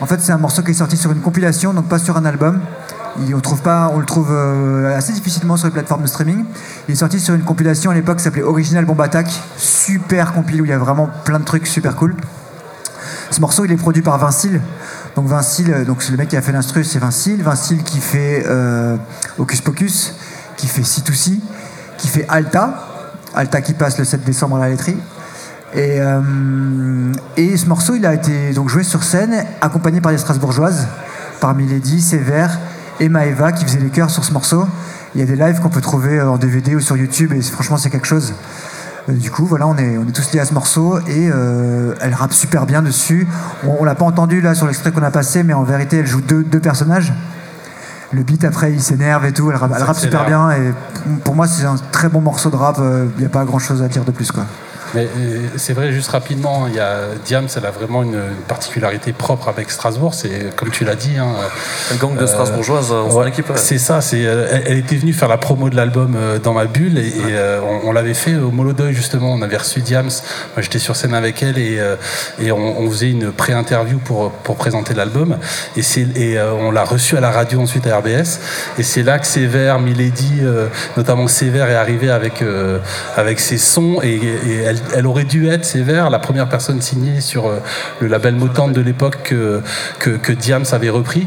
[0.00, 2.24] En fait, c'est un morceau qui est sorti sur une compilation, donc pas sur un
[2.24, 2.60] album.
[3.20, 6.44] Il- on, trouve pas, on le trouve euh, assez difficilement sur les plateformes de streaming.
[6.88, 9.28] Il est sorti sur une compilation à l'époque qui s'appelait Original Bomb Attack.
[9.56, 12.14] Super compil où il y a vraiment plein de trucs super cool.
[13.30, 14.60] Ce morceau, il est produit par Vincile.
[15.16, 17.42] Donc Vincile, euh, donc c'est le mec qui a fait l'instru, c'est Vincile.
[17.42, 18.96] Vincile qui fait euh,
[19.38, 20.14] Hocus Pocus,
[20.56, 21.38] qui fait C2C,
[21.98, 22.88] qui fait Alta,
[23.34, 24.96] Alta qui passe le 7 décembre à la laiterie.
[25.74, 30.18] Et, euh, et ce morceau, il a été donc joué sur scène, accompagné par des
[30.18, 30.86] Strasbourgeoises,
[31.40, 32.58] par Milady, Sévère
[33.02, 34.66] et Maeva qui faisaient les chœurs sur ce morceau.
[35.14, 37.42] Il y a des lives qu'on peut trouver euh, en DVD ou sur YouTube, et
[37.42, 38.32] franchement, c'est quelque chose.
[39.08, 41.94] Euh, Du coup, voilà, on est, on est tous liés à ce morceau et euh,
[42.00, 43.26] elle rappe super bien dessus.
[43.66, 46.06] On, on l'a pas entendu là sur l'extrait qu'on a passé, mais en vérité, elle
[46.06, 47.12] joue deux, deux personnages.
[48.12, 49.50] Le beat après, il s'énerve et tout.
[49.50, 50.72] Elle, rappe- elle rappe super bien et
[51.24, 52.78] pour moi, c'est un très bon morceau de rap.
[53.16, 54.44] Il n'y a pas grand chose à dire de plus, quoi.
[54.94, 59.12] Mais euh, c'est vrai, juste rapidement, il y a Diams, elle a vraiment une, particularité
[59.12, 60.14] propre avec Strasbourg.
[60.14, 61.16] C'est comme tu l'as dit.
[61.18, 61.28] Hein,
[61.90, 63.56] Un gang de Strasbourgeoises en son équipe, ouais.
[63.56, 64.00] C'est ça.
[64.00, 66.98] C'est, euh, elle, elle était venue faire la promo de l'album euh, dans ma bulle
[66.98, 69.32] et, et, euh, on, on l'avait fait au Molodoy justement.
[69.32, 70.10] On avait reçu Diams.
[70.56, 71.96] Moi, j'étais sur scène avec elle et, euh,
[72.40, 75.36] et on, on faisait une pré-interview pour, pour présenter l'album.
[75.76, 78.40] Et, c'est, et euh, on l'a reçu à la radio ensuite à RBS.
[78.78, 82.78] Et c'est là que Sévère, Milady, euh, notamment Sévère, est arrivé avec, euh,
[83.16, 87.20] avec ses sons et, et elle, elle aurait dû être Sévère, la première personne signée
[87.20, 87.60] sur euh,
[88.00, 89.60] le label Motante de l'époque que,
[89.98, 91.26] que, que Diams avait repris.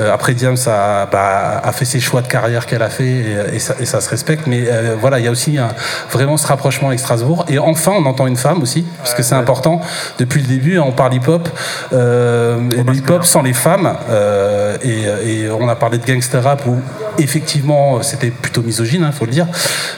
[0.00, 3.36] Euh, après, Diams a, bah, a fait ses choix de carrière qu'elle a fait et,
[3.54, 4.46] et ça, et ça se respecte.
[4.46, 5.68] Mais euh, voilà, il y a aussi un-
[6.10, 7.44] vraiment ce rapprochement avec Strasbourg.
[7.48, 9.80] Et enfin, on entend une femme aussi, parce que c'est important.
[10.18, 11.48] Depuis le début, on parle hip-hop.
[11.92, 12.58] Euh,
[12.92, 13.94] hip-hop sans les femmes.
[14.10, 16.76] euh, et, et on a parlé de gangster rap où
[17.18, 19.46] effectivement c'était plutôt misogyne, il faut le dire.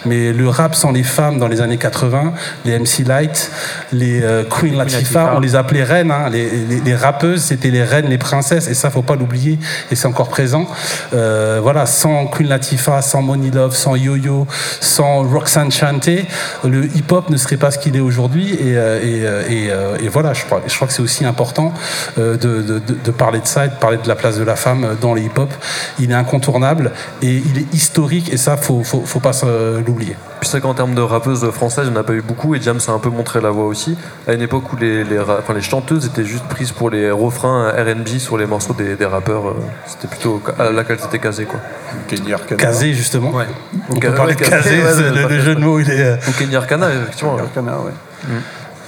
[0.04, 2.32] Mais le rap sans les femmes dans les années 80,
[2.64, 3.50] les MC Light,
[3.92, 5.32] les euh, Queen Latifah, Latifah.
[5.36, 6.10] on les appelait reines.
[6.10, 6.28] hein.
[6.30, 8.68] Les, les- les rappeuses, c'était les reines, les princesses.
[8.68, 9.58] Et ça, faut pas l'oublier.
[9.90, 10.66] Et c'est encore présent.
[11.14, 14.46] Euh, voilà, sans Queen Latifah, sans Money Love, sans Yo-Yo,
[14.80, 16.26] sans Roxanne Chanté,
[16.64, 18.52] le hip-hop ne serait pas ce qu'il est aujourd'hui.
[18.54, 19.00] Et, euh,
[19.48, 21.72] et, et, et voilà, je crois, je crois que c'est aussi important
[22.16, 24.56] de, de- de- de parler de ça et de parler de la place de la
[24.56, 25.52] femme dans les hip-hop.
[25.98, 26.92] Il est incontournable
[27.22, 28.32] et il est historique.
[28.32, 29.32] Et ça, faut, faut, faut pas
[29.86, 30.16] l'oublier.
[30.40, 32.60] Puis c'est qu'en termes de rappeuses françaises, il n'y en a pas eu beaucoup et
[32.60, 33.96] Jam a un peu montré la voie aussi.
[34.28, 37.70] À une époque où les, les, enfin, les chanteuses étaient juste prises pour les refrains
[37.70, 39.54] RB sur les morceaux des, des rappeurs, euh,
[39.86, 41.60] c'était plutôt à laquelle c'était casé quoi.
[42.56, 43.30] Casé, justement.
[43.32, 43.46] Ouais.
[43.88, 46.00] On Donc, peut parler ouais, de casé, ouais, le, jeu de mots, il est.
[46.02, 47.38] euh, Ou Kenny Arcana, effectivement.
[47.38, 47.92] Arcana, ouais.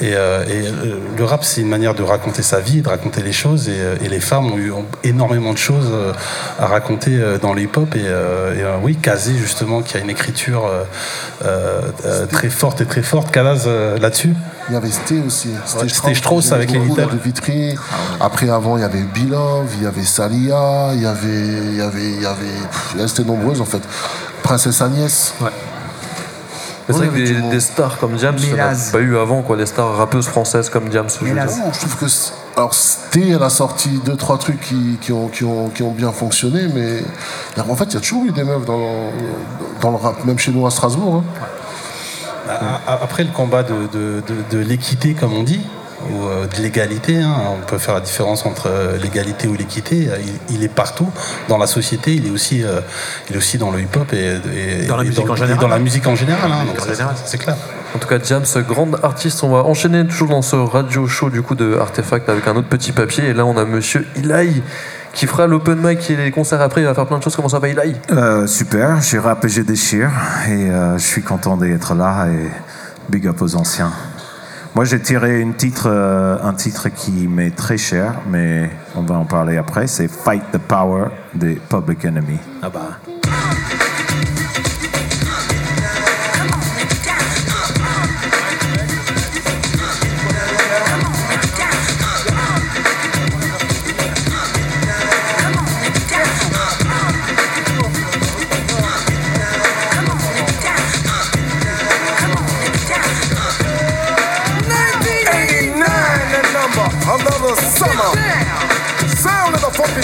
[0.01, 3.20] Et, euh, et, euh, le rap, c'est une manière de raconter sa vie, de raconter
[3.22, 3.68] les choses.
[3.68, 6.12] Et, euh, et les femmes ont eu ont énormément de choses euh,
[6.59, 7.94] à raconter dans le hip-hop.
[7.96, 10.70] Et, et, oui, Kazé, justement, qui a une écriture
[11.44, 13.30] euh, très forte et très forte.
[13.32, 13.66] Kalaz,
[14.01, 14.34] là-dessus
[14.68, 15.49] Il y avait Sté aussi.
[15.80, 17.09] Ouais, Sté Strauss avec les Little.
[17.11, 17.76] de Vitry.
[18.20, 21.28] Après, avant, il y avait Bilov, il y avait Salia, il y avait.
[21.28, 22.11] Il y avait.
[22.11, 22.44] Il y avait.
[22.94, 23.82] il restait nombreuses en fait.
[24.42, 25.34] Princesse Agnès.
[25.40, 25.49] Mais
[26.93, 29.43] c'est vrai que des, des stars comme Diams, il n'y en a pas eu avant,
[29.43, 31.09] quoi, des stars rappeuses françaises comme Diams.
[31.09, 31.45] je veux dire.
[31.45, 32.07] Non, je trouve que.
[32.57, 35.93] Alors, Sté, elle a sorti deux, trois trucs qui, qui ont, qui, ont, qui ont
[35.93, 37.03] bien fonctionné, mais.
[37.68, 39.11] En fait, il y a toujours eu des meufs dans,
[39.80, 41.22] dans le rap, même chez nous à Strasbourg.
[41.22, 41.45] hein.
[42.86, 45.61] A- Après le combat de, de- de- de l'équité, comme on dit,
[46.11, 50.09] ou euh, de l'égalité, hein, on peut faire la différence entre euh, l'égalité ou l'équité.
[50.49, 51.11] Il, il est partout
[51.49, 52.14] dans la société.
[52.14, 52.80] Il est aussi, euh,
[53.28, 54.38] il est aussi dans le hip-hop et,
[54.82, 55.59] et- Dans la et musique en et général.
[55.61, 56.51] dans la musique en général.
[56.51, 57.57] hein, En c'est- clair.
[57.94, 59.42] En tout cas, James, grande artiste.
[59.42, 62.68] On va enchaîner toujours dans ce radio show du coup de Artefact avec un autre
[62.68, 63.24] petit papier.
[63.28, 64.62] Et là, on a Monsieur Ilaï
[65.14, 66.82] qui fera l'open mic et les concerts après.
[66.82, 67.34] Il va faire plein de choses.
[67.34, 70.11] Comment ça va, Ilaï Euh, super, je rappe et déchire
[70.49, 72.51] et euh, je suis content d'être là et
[73.11, 73.90] big up aux anciens.
[74.79, 79.24] Moi j'ai tiré titre, euh, un titre qui m'est très cher, mais on va en
[79.24, 82.39] parler après, c'est Fight the Power des Public Enemy.
[82.62, 83.01] Ah bah.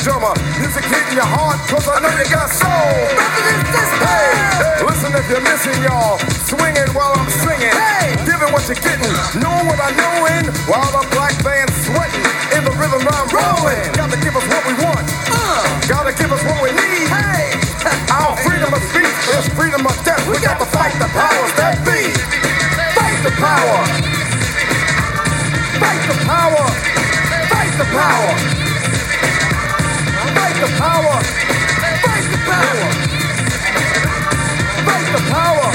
[0.05, 2.93] Drummer, music hitting your heart, cause I know you got soul.
[4.05, 6.21] Hey, listen if you're missing, y'all.
[6.45, 7.73] Swinging while I'm singing.
[7.73, 9.17] Hey, giving what you're getting.
[9.41, 12.21] Know what I know in while the black band's sweating.
[12.53, 13.81] In the rhythm I'm rolling.
[13.97, 15.09] Gotta give us what we want.
[15.33, 15.65] Uh.
[15.89, 17.09] Gotta give us what we need.
[17.09, 17.57] Hey,
[18.13, 20.21] our freedom of speech is freedom of death.
[20.29, 22.13] We got to fight the powers that be.
[22.93, 23.81] Fight the power.
[25.81, 26.65] Fight the power.
[27.49, 28.64] Fight the power.
[30.55, 31.19] Fight the power.
[31.83, 32.87] Fight the power.
[34.87, 35.69] Fight the power.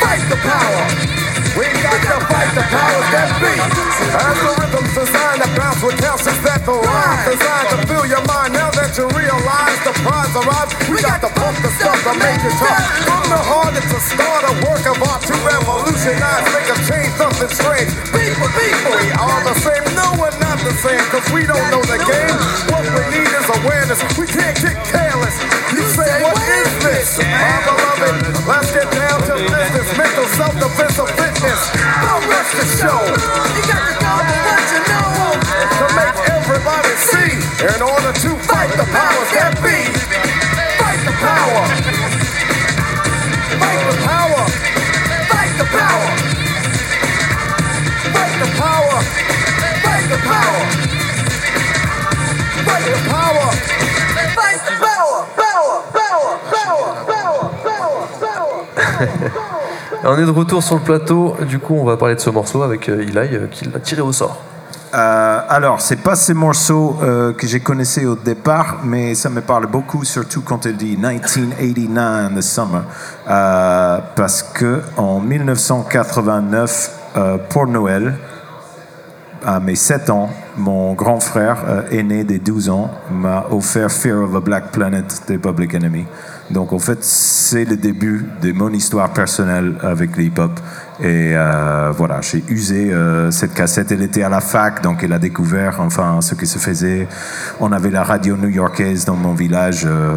[0.00, 0.84] Fight the power.
[1.52, 3.52] We got to fight the powers that be.
[4.56, 8.56] Rhythm's designed to bounce with calcium that the rhyme designed to fill your mind.
[8.56, 10.72] Now that you realize the prize arrives?
[10.88, 12.80] We got to pump the stuff to make it tough.
[13.04, 17.12] From the heart, it's a start, a work of art to revolutionize, make a change,
[17.20, 17.92] something strange.
[18.16, 19.84] People, people, we are the same.
[19.92, 22.69] No, we're not the same, cause we don't know the game.
[60.12, 61.36] On est de retour sur le plateau.
[61.48, 64.00] Du coup, on va parler de ce morceau avec euh, Eli euh, qui l'a tiré
[64.00, 64.42] au sort.
[64.92, 69.40] Euh, alors, c'est pas ces morceaux euh, que j'ai connaissés au départ, mais ça me
[69.40, 72.82] parle beaucoup, surtout quand elle dit 1989, the summer,
[73.28, 78.14] Euh, parce que en 1989, euh, pour Noël,
[79.46, 84.34] à mes 7 ans, mon grand frère aîné des 12 ans m'a offert Fear of
[84.34, 86.04] a Black Planet des Public Enemy.
[86.50, 90.58] Donc en fait, c'est le début de mon histoire personnelle avec le hip-hop.
[91.00, 93.92] Et euh, voilà, j'ai usé euh, cette cassette.
[93.92, 97.06] Elle était à la fac, donc elle a découvert enfin ce qui se faisait.
[97.60, 99.84] On avait la radio new-yorkaise dans mon village.
[99.86, 100.16] euh,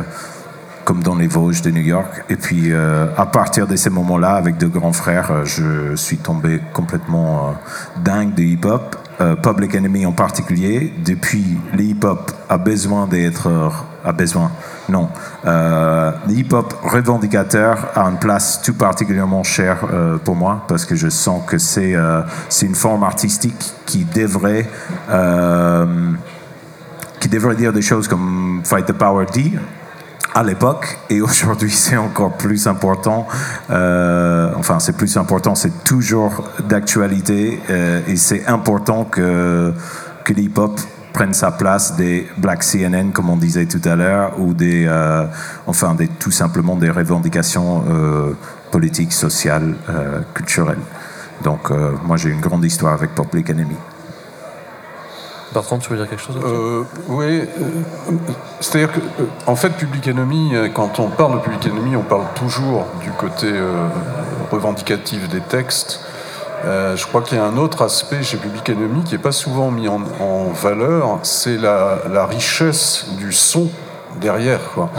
[0.86, 2.26] comme dans les Vosges de New York.
[2.30, 7.56] Et puis, à partir de ces moments-là, avec deux grands frères, je suis tombé complètement
[8.04, 8.98] dingue de hip-hop,
[9.42, 10.94] Public Enemy en particulier.
[11.06, 13.50] Depuis, le hip-hop a besoin d'être...
[14.04, 14.52] a besoin,
[14.90, 15.10] non.
[15.46, 20.96] Euh, le hip-hop revendicateur a une place tout particulièrement chère euh, pour moi, parce que
[20.96, 22.22] je sens que c'est euh,
[22.62, 24.70] une forme artistique qui devrait...
[25.10, 26.12] euh,
[27.20, 29.54] qui devrait dire des choses comme Fight the Power D
[30.36, 33.26] à l'époque et aujourd'hui c'est encore plus important.
[33.70, 37.62] Euh, enfin c'est plus important, c'est toujours d'actualité
[38.08, 39.74] et c'est important que,
[40.26, 40.82] que l'hip-hop
[41.14, 45.26] prenne sa place des Black CNN comme on disait tout à l'heure ou des euh,
[45.68, 48.34] enfin des, tout simplement des revendications euh,
[48.72, 50.82] politiques, sociales, euh, culturelles.
[51.44, 53.76] Donc euh, moi j'ai une grande histoire avec Public Enemy.
[55.54, 57.46] Bertrand, tu veux dire quelque chose Euh, oui, euh,
[58.60, 62.26] c'est-à-dire que, euh, en fait, Public Enemy, quand on parle de Public Enemy, on parle
[62.34, 63.88] toujours du côté euh,
[64.52, 66.00] revendicatif des textes.
[66.66, 69.32] Euh, je crois qu'il y a un autre aspect chez Public Enemy qui n'est pas
[69.34, 73.70] souvent mis en, en valeur, c'est la, la richesse du son
[74.22, 74.60] derrière.
[74.76, 74.90] Quoi.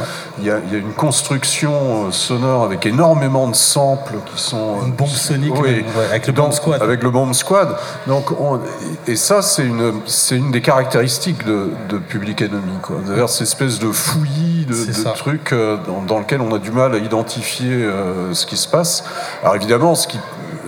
[0.40, 4.42] Il, y a, il y a une construction euh, sonore avec énormément de samples qui
[4.42, 4.82] sont...
[4.84, 6.82] Une bombe sonique, ouais, avec le Bomb Squad.
[6.82, 7.76] Avec le Bomb Squad.
[8.08, 8.60] Donc, on-
[9.06, 12.78] et ça, c'est une, c'est une des caractéristiques de, de Public Enemy.
[12.82, 12.96] Quoi.
[13.06, 16.72] D'ailleurs, cette espèce de fouillis, de, de truc euh, dans, dans lequel on a du
[16.72, 19.04] mal à identifier euh, ce qui se passe.
[19.42, 20.18] Alors évidemment, ce qui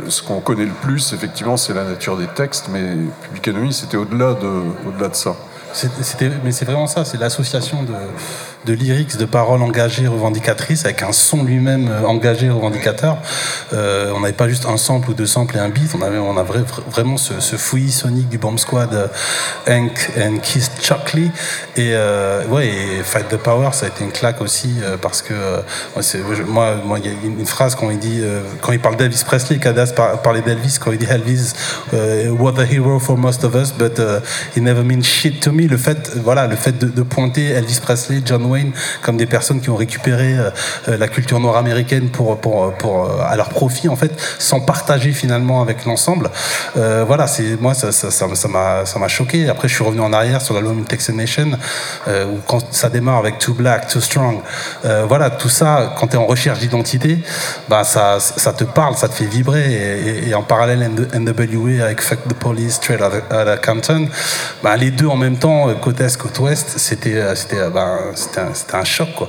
[0.08, 3.96] ce qu'on connaît le plus, effectivement, c'est la nature des textes, mais Public Enemy, c'était
[3.96, 5.36] au-delà de, au-delà de ça.
[6.44, 7.92] Mais c'est vraiment ça, c'est l'association de,
[8.66, 13.16] de lyrics, de paroles engagées, revendicatrices, avec un son lui-même euh, engagé, revendicateur.
[13.72, 16.18] Euh, on n'avait pas juste un sample ou deux samples et un beat, on avait,
[16.18, 19.06] on a vrai- vraiment ce, fouillis sonique du Bomb Squad, euh,
[19.68, 21.30] Hank and Keith Chuckley.
[21.76, 21.94] Et,
[22.50, 25.34] ouais, et Fight the Power, ça a été une claque aussi, parce que
[25.94, 28.22] moi, c'est- moi, il y a une, phrase quand il dit,
[28.62, 31.52] quand il parle d'Elvis Presley, Kadas par- parlait d'Elvis, quand il dit Elvis,
[32.38, 34.20] what a hero for most of us, but uh,
[34.56, 35.66] he never means shit to me.
[35.68, 38.55] Le fait, voilà, le fait de, de pointer Elvis Presley, John Wayne
[39.02, 40.50] comme des personnes qui ont récupéré euh,
[40.88, 44.60] euh, la culture noire américaine pour, pour, pour, euh, à leur profit, en fait, sans
[44.60, 46.30] partager finalement avec l'ensemble.
[46.74, 49.48] Voilà, c'est moi, ça ça- m'a ça m'a choqué.
[49.48, 51.50] Après, je suis revenu en arrière sur l'album Texas Nation,
[52.08, 54.38] où quand ça démarre avec Too Black, Too Strong,
[55.08, 57.18] voilà, tout ça, quand tu es en recherche d'identité,
[57.68, 59.64] bah, ça, ça te parle, ça te fait vibrer.
[59.72, 64.08] Et, et- et en parallèle, NWA avec Fuck the Police, Straight Outta Compton,
[64.62, 68.54] bah, les deux en même temps, côte est, côte ouest, c'était c'était bah, c'était un,
[68.54, 69.08] c'était un choc.
[69.14, 69.28] quoi.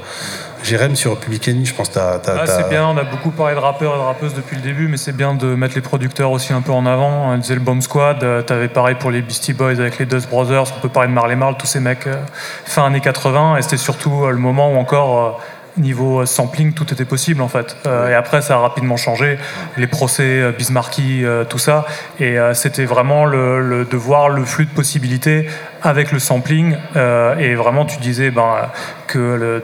[0.63, 3.53] Jérém sur Public Enemy, je pense que t'as- Ah, c'est bien, on a beaucoup parlé
[3.55, 6.32] de rappeurs et de rappeuses depuis le début, mais c'est bien de mettre les producteurs
[6.32, 7.32] aussi un peu en avant.
[7.32, 10.28] On disait le Bomb Squad, euh, t'avais pareil pour les Beastie Boys avec les Dust
[10.30, 12.15] Brothers, on peut parler de Marley Marl, tous ces mecs euh,
[12.65, 15.39] fin années 80, et c'était surtout euh, le moment où encore.
[15.80, 17.78] Niveau sampling, tout était possible en fait.
[17.86, 19.38] Euh, et après, ça a rapidement changé.
[19.78, 21.86] Les procès, Bismarcky, euh, tout ça.
[22.20, 25.47] Et euh, c'était vraiment le, le- de voir le flux de possibilités
[25.84, 26.75] avec le sampling.
[26.95, 28.69] euh, et vraiment, tu disais ben,
[29.07, 29.61] que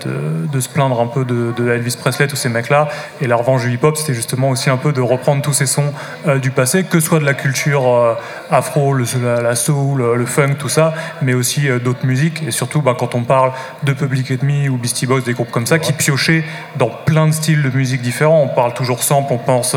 [0.51, 2.88] de, se plaindre un peu de, Elvis Presley, tous ces mecs-là.
[3.22, 5.93] Et la revanche du hip-hop, c'était justement aussi un peu de reprendre tous ces sons
[6.28, 8.14] euh, du passé, que ce soit de la culture euh,
[8.51, 12.43] afro, la, soul, le, funk, tout ça, mais aussi d'autres musiques.
[12.47, 13.51] Et surtout, ben, quand on parle
[13.84, 16.43] de Public Enemy ou Beastie Boys, des groupes comme ça, qui piochaient
[16.78, 18.41] dans plein de styles de musique différents.
[18.43, 19.76] On parle toujours sample, on pense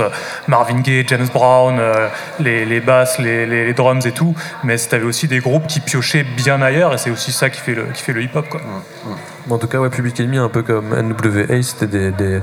[0.48, 1.80] Marvin Gaye, James Brown,
[2.40, 4.34] les, les basses, les, les- les drums et tout.
[4.64, 7.60] Mais tu avais aussi des groupes qui piochaient bien ailleurs, et c'est aussi ça qui
[7.60, 8.48] fait le, qui fait le hip-hop.
[8.48, 8.60] Quoi.
[9.48, 12.40] En tout cas, ouais, Public Enemy, un peu comme NWA, c'était des,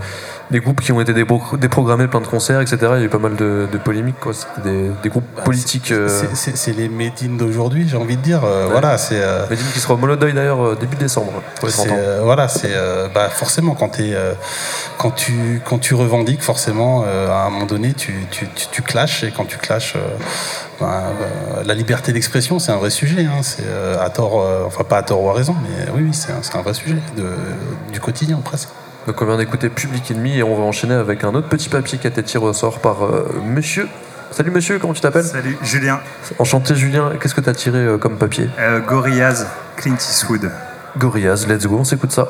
[0.51, 2.77] des groupes qui ont été dépro- déprogrammés, plein de concerts, etc.
[2.95, 4.33] Il y a eu pas mal de, de polémiques, quoi.
[4.33, 5.91] C'était des, des groupes politiques.
[5.91, 8.41] euh, C'est- les Médines d'aujourd'hui, j'ai envie de dire.
[8.43, 8.71] euh, Ouais.
[8.71, 9.21] Voilà, c'est.
[9.21, 11.31] euh, qui sera au Molodeuil d'ailleurs euh, début décembre.
[11.59, 11.95] pour les 30 C'est, ans.
[11.97, 12.71] euh, voilà, c'est
[13.13, 18.67] bah, forcément quand, tu, quand tu revendiques, forcément, à un moment donné, tu, tu, tu,
[18.71, 19.95] tu clashes et quand tu clashes,
[20.79, 21.03] bah,
[21.65, 23.25] la liberté d'expression, c'est un vrai sujet.
[23.25, 23.63] hein, c'est
[23.99, 26.73] à tort, enfin pas à tort ou à raison, mais oui, oui, c'est un, vrai
[26.73, 27.25] sujet de,
[27.91, 28.69] du quotidien presque.
[29.05, 31.97] Donc on vient d'écouter Public Enemy et on va enchaîner avec un autre petit papier
[31.97, 33.87] qui a été tiré au sort par euh, monsieur.
[34.31, 35.25] Salut monsieur, comment tu t'appelles?
[35.25, 35.99] Salut, Julien.
[36.39, 38.49] Enchanté Julien, qu'est-ce que tu as tiré euh, comme papier?
[38.59, 39.45] Euh, Gorillaz,
[39.75, 40.49] Clint Eastwood.
[40.97, 42.29] Gorillaz, let's go, on s'écoute ça.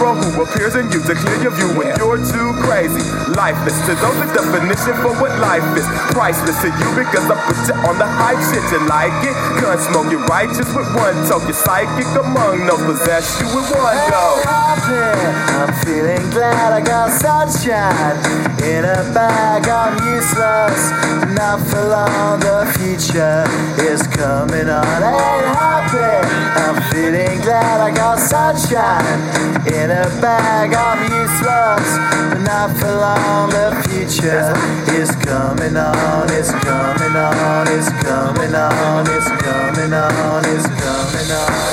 [0.00, 3.04] Hero who appears in you to clear your view when you're too crazy.
[3.36, 5.84] Lifeless to those, the definition for what life is.
[6.16, 8.64] Priceless to you because I put you on the hype shit.
[8.72, 9.36] You like it?
[9.60, 11.44] Gun smoke, you're righteous with one toke.
[11.44, 14.40] You're psychic among no possess you with one go.
[14.48, 15.04] happy.
[15.60, 18.16] I'm feeling glad I got sunshine
[18.64, 19.68] in a bag.
[19.68, 20.96] I'm useless,
[21.36, 22.40] not for long.
[22.40, 23.44] The future
[23.84, 24.80] is coming on.
[24.80, 26.40] Ain't happy.
[26.56, 29.50] I'm feeling glad I got sunshine
[29.82, 30.74] in a bag.
[30.74, 31.88] I'm useless,
[32.28, 33.48] but not for long.
[33.50, 34.52] The future
[35.00, 36.30] is coming on.
[36.30, 37.66] It's coming on.
[37.68, 39.06] It's coming on.
[39.08, 40.44] It's coming on.
[40.44, 41.50] It's coming on.
[41.50, 41.69] The F,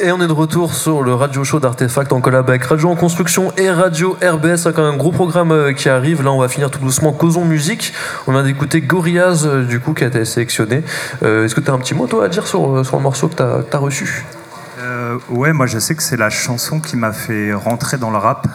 [0.00, 2.94] Et on est de retour sur le radio show d'Artefact en collab avec Radio en
[2.94, 6.22] Construction et Radio RBS avec un gros programme euh, qui arrive.
[6.22, 7.92] Là, on va finir tout doucement Causons Musique.
[8.28, 10.84] On vient d'écouter Gorillaz, euh, du coup, qui a été sélectionné.
[11.24, 13.26] Euh, Est-ce que tu as un petit mot, toi, à dire sur, sur le morceau
[13.26, 14.24] que tu as, reçu?
[14.78, 18.18] Euh, ouais, moi je sais que c'est la chanson qui m'a fait rentrer dans le
[18.18, 18.46] rap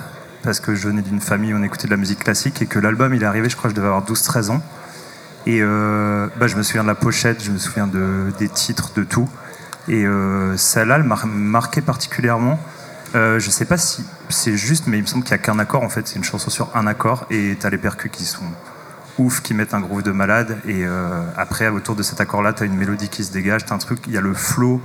[0.43, 2.79] parce que je venais d'une famille où on écoutait de la musique classique et que
[2.79, 4.61] l'album il est arrivé, je crois que je devais avoir 12-13 ans.
[5.45, 9.03] Et bah, je me souviens de la pochette, je me souviens de, des titres, de
[9.03, 9.27] tout.
[9.87, 12.59] Et euh, celle-là, elle m'a marqué particulièrement.
[13.15, 15.59] Euh, je sais pas si c'est juste, mais il me semble qu'il n'y a qu'un
[15.59, 16.07] accord en fait.
[16.07, 18.45] C'est une chanson sur un accord et t'as les percus qui sont
[19.17, 20.57] ouf, qui mettent un groove de malade.
[20.67, 23.65] Et euh, après, autour de cet accord-là, t'as une mélodie qui se dégage.
[23.65, 24.81] T'as un truc, il y a le flow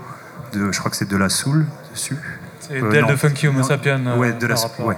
[0.52, 2.16] de, je crois que c'est de la soul dessus.
[2.60, 3.08] C'est Del non.
[3.08, 3.62] de Funky Homo.
[3.62, 4.70] Sapien, euh, Ouais, de la soul.
[4.80, 4.96] Ouais.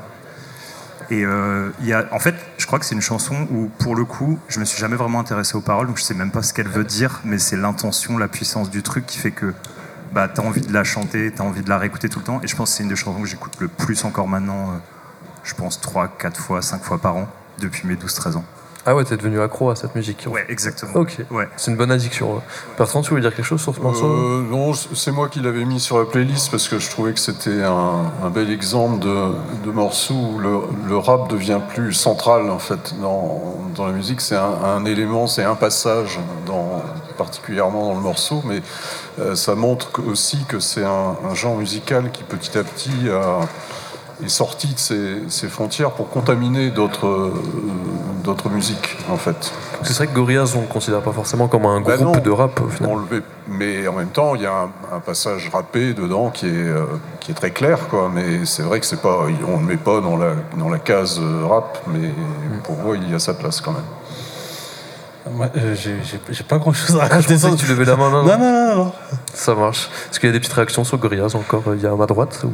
[1.10, 4.04] Et euh, y a, en fait, je crois que c'est une chanson où, pour le
[4.04, 6.54] coup, je me suis jamais vraiment intéressé aux paroles, donc je sais même pas ce
[6.54, 9.52] qu'elle veut dire, mais c'est l'intention, la puissance du truc qui fait que
[10.12, 12.24] bah, tu as envie de la chanter, tu as envie de la réécouter tout le
[12.24, 12.40] temps.
[12.42, 14.78] Et je pense que c'est une des chansons que j'écoute le plus encore maintenant, euh,
[15.44, 18.44] je pense 3, 4 fois, 5 fois par an, depuis mes 12-13 ans.
[18.86, 20.26] Ah ouais, t'es devenu accro à cette musique.
[20.30, 20.94] Ouais, exactement.
[20.94, 21.18] Ok.
[21.30, 21.46] Ouais.
[21.58, 22.40] C'est une bonne addiction.
[22.78, 24.06] Bertrand, tu voulais dire quelque chose sur ce morceau?
[24.06, 27.20] Euh, non, c'est moi qui l'avais mis sur la playlist parce que je trouvais que
[27.20, 29.32] c'était un, un bel exemple de,
[29.66, 34.22] de morceau où le, le rap devient plus central en fait dans, dans la musique.
[34.22, 36.82] C'est un, un élément, c'est un passage, dans,
[37.24, 38.60] particulièrement dans le morceau, mais
[39.20, 42.96] euh, ça montre aussi que c'est un, un genre musical qui petit à petit
[44.24, 49.52] est sorti de ses, ses frontières pour contaminer d'autres euh, musiques en fait.
[49.82, 52.22] C'est vrai que Gorillaz, on ne considère pas forcément comme un Bah groupe non.
[52.22, 52.96] de rap au final.
[53.10, 56.50] Le mais en même temps, il y a un, un passage rappé dedans qui est,
[56.52, 56.84] euh,
[57.20, 58.10] qui est très clair, quoi.
[58.14, 60.78] Mais c'est vrai que c'est pas, on ne le met pas dans la, dans la
[60.78, 62.10] case euh, rap, mais
[62.64, 63.90] pour moi, il y a sa place quand même.
[65.30, 67.34] Moi, euh, j'ai- pas grand chose à Ah, je raconter.
[67.34, 68.10] pensais que tu levais la main.
[68.10, 68.84] Non, non, non, non.
[68.84, 68.92] non.
[69.34, 69.88] Ça marche.
[70.10, 71.96] Est-ce qu'il y a des petites réactions sur Gorillaz encore euh, Il y a à
[71.96, 72.52] ma droite ou...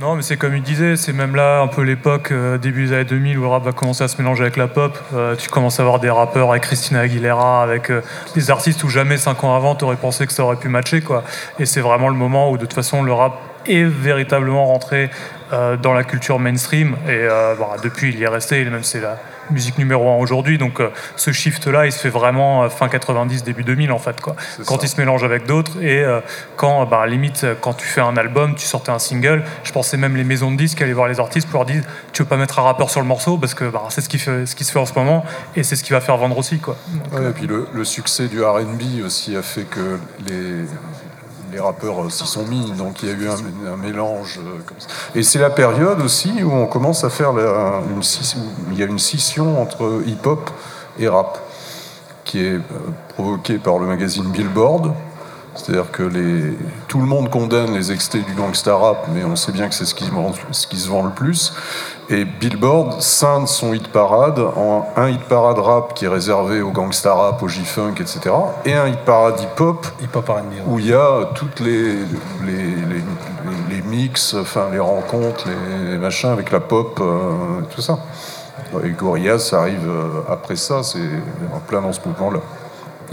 [0.00, 2.92] Non, mais c'est comme il disait, c'est même là un peu l'époque, euh, début des
[2.94, 4.98] années 2000, où le rap va commencer à se mélanger avec la pop.
[5.14, 8.02] Euh, tu commences à avoir des rappeurs avec Christina Aguilera, avec euh,
[8.34, 11.00] des artistes où jamais cinq ans avant, t'aurais pensé que ça aurait pu matcher.
[11.00, 11.22] Quoi.
[11.60, 13.34] Et c'est vraiment le moment où, de toute façon, le rap
[13.66, 15.10] est véritablement rentré
[15.52, 16.96] euh, dans la culture mainstream.
[17.06, 19.16] Et euh, bah, depuis, il y est resté, et même c'est la
[19.50, 20.58] musique numéro un aujourd'hui.
[20.58, 24.20] Donc euh, ce shift-là, il se fait vraiment euh, fin 90, début 2000 en fait.
[24.20, 24.36] Quoi.
[24.66, 26.20] Quand il se mélange avec d'autres et euh,
[26.56, 29.96] quand, bah, limite, euh, quand tu fais un album, tu sortais un single, je pensais
[29.96, 31.82] même les maisons de disques allaient voir les artistes pour leur dire
[32.12, 33.38] tu veux pas mettre un rappeur sur le morceau?
[33.38, 35.24] Parce que bah, c'est ce qui, fait, ce qui se fait en ce moment
[35.56, 36.58] et c'est ce qui va faire vendre aussi.
[36.58, 36.76] Quoi.
[37.12, 40.64] Ouais, et puis le, le succès du RB aussi a fait que les,
[41.54, 44.40] les rappeurs s'y sont mis, donc il y a eu un, mélange.
[44.40, 44.58] euh.
[45.18, 47.80] Et c'est la période aussi où on commence à faire la-
[48.72, 50.50] il y a une scission entre hip-hop
[50.98, 51.38] et rap,
[52.24, 52.60] qui est euh,
[53.10, 54.92] provoquée par le magazine Billboard.
[55.54, 56.52] C'est-à-dire que les,
[56.88, 59.84] tout le monde condamne les extraits du gangsta rap, mais on sait bien que c'est
[59.84, 61.52] ce qui, vend- ce qui se vend le plus.
[62.10, 66.70] Et Billboard scinde son hit parade en un hit parade rap qui est réservé au
[66.70, 68.20] gangsta rap, au G-funk, etc.
[68.64, 69.86] et un hit parade hip-hop
[70.66, 71.94] où il y a toutes les,
[72.44, 73.04] les, les,
[73.70, 75.44] les mix, enfin les rencontres,
[75.90, 77.98] les, machins avec la pop, euh, tout ça.
[78.84, 80.98] Et Gorillaz, ça arrive euh, après ça, c'est
[81.54, 82.40] en plein dans ce mouvement-là.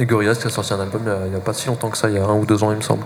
[0.01, 1.67] Et Gorillaz qui a sorti un album il y a- il n'y a, pas si
[1.67, 3.03] longtemps que ça, il y a un ou deux ans, il me semble.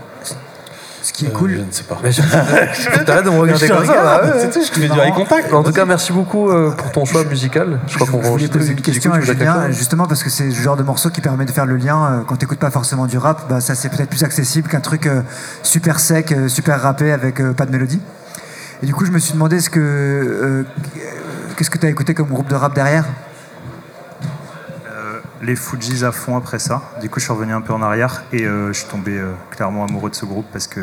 [1.02, 1.52] Ce qui est cool.
[1.52, 1.98] Je ne sais pas.
[2.02, 2.20] Mais je-
[3.04, 5.52] T'arrêtes de me regarder comme ça, c'est tout, je te fais du eye contact.
[5.52, 7.78] En tout cas, merci beaucoup euh, pour ton choix musical.
[7.86, 10.24] Je crois qu'on va Je voulais enregistrer poser une question tu à Julien, justement parce
[10.24, 12.02] que c'est le genre de morceau qui permet de faire le lien.
[12.10, 15.06] euh, Quand t'écoutes pas forcément du rap, bah, ça c'est peut-être plus accessible qu'un truc
[15.06, 15.20] euh,
[15.62, 18.00] super sec, euh, super rappé avec euh, pas de mélodie.
[18.82, 20.62] Et du coup, je me suis demandé ce que euh,
[21.56, 23.04] qu'est-ce que t'as écouté comme groupe de rap derrière?
[23.04, 23.25] Euh,
[25.42, 26.82] les Fujis à fond après ça.
[27.00, 29.32] Du coup, je suis revenu un peu en arrière et euh, je suis tombé euh,
[29.50, 30.80] clairement amoureux de ce groupe parce que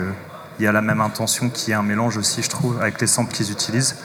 [0.59, 3.07] il y a la même intention qui est un mélange aussi, je trouve, avec les
[3.07, 3.95] samples qu'ils utilisent.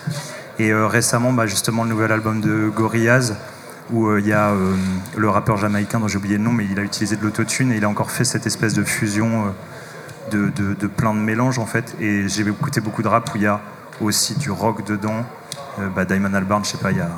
[0.58, 3.34] Et euh, récemment, bah, justement, le nouvel album de Gorillaz
[3.90, 4.52] où il y a
[5.16, 7.78] le rappeur jamaïcain dont j'ai oublié le nom, mais il a utilisé de l'autotune et
[7.78, 9.54] il a encore fait cette espèce de fusion
[10.30, 11.96] de, plein de mélanges en fait.
[11.98, 13.62] Et j'ai écouté beaucoup de rap où il y a
[14.02, 15.24] aussi du rock dedans.
[15.96, 17.08] Bah, Diamond Albarn, je sais pas, il y a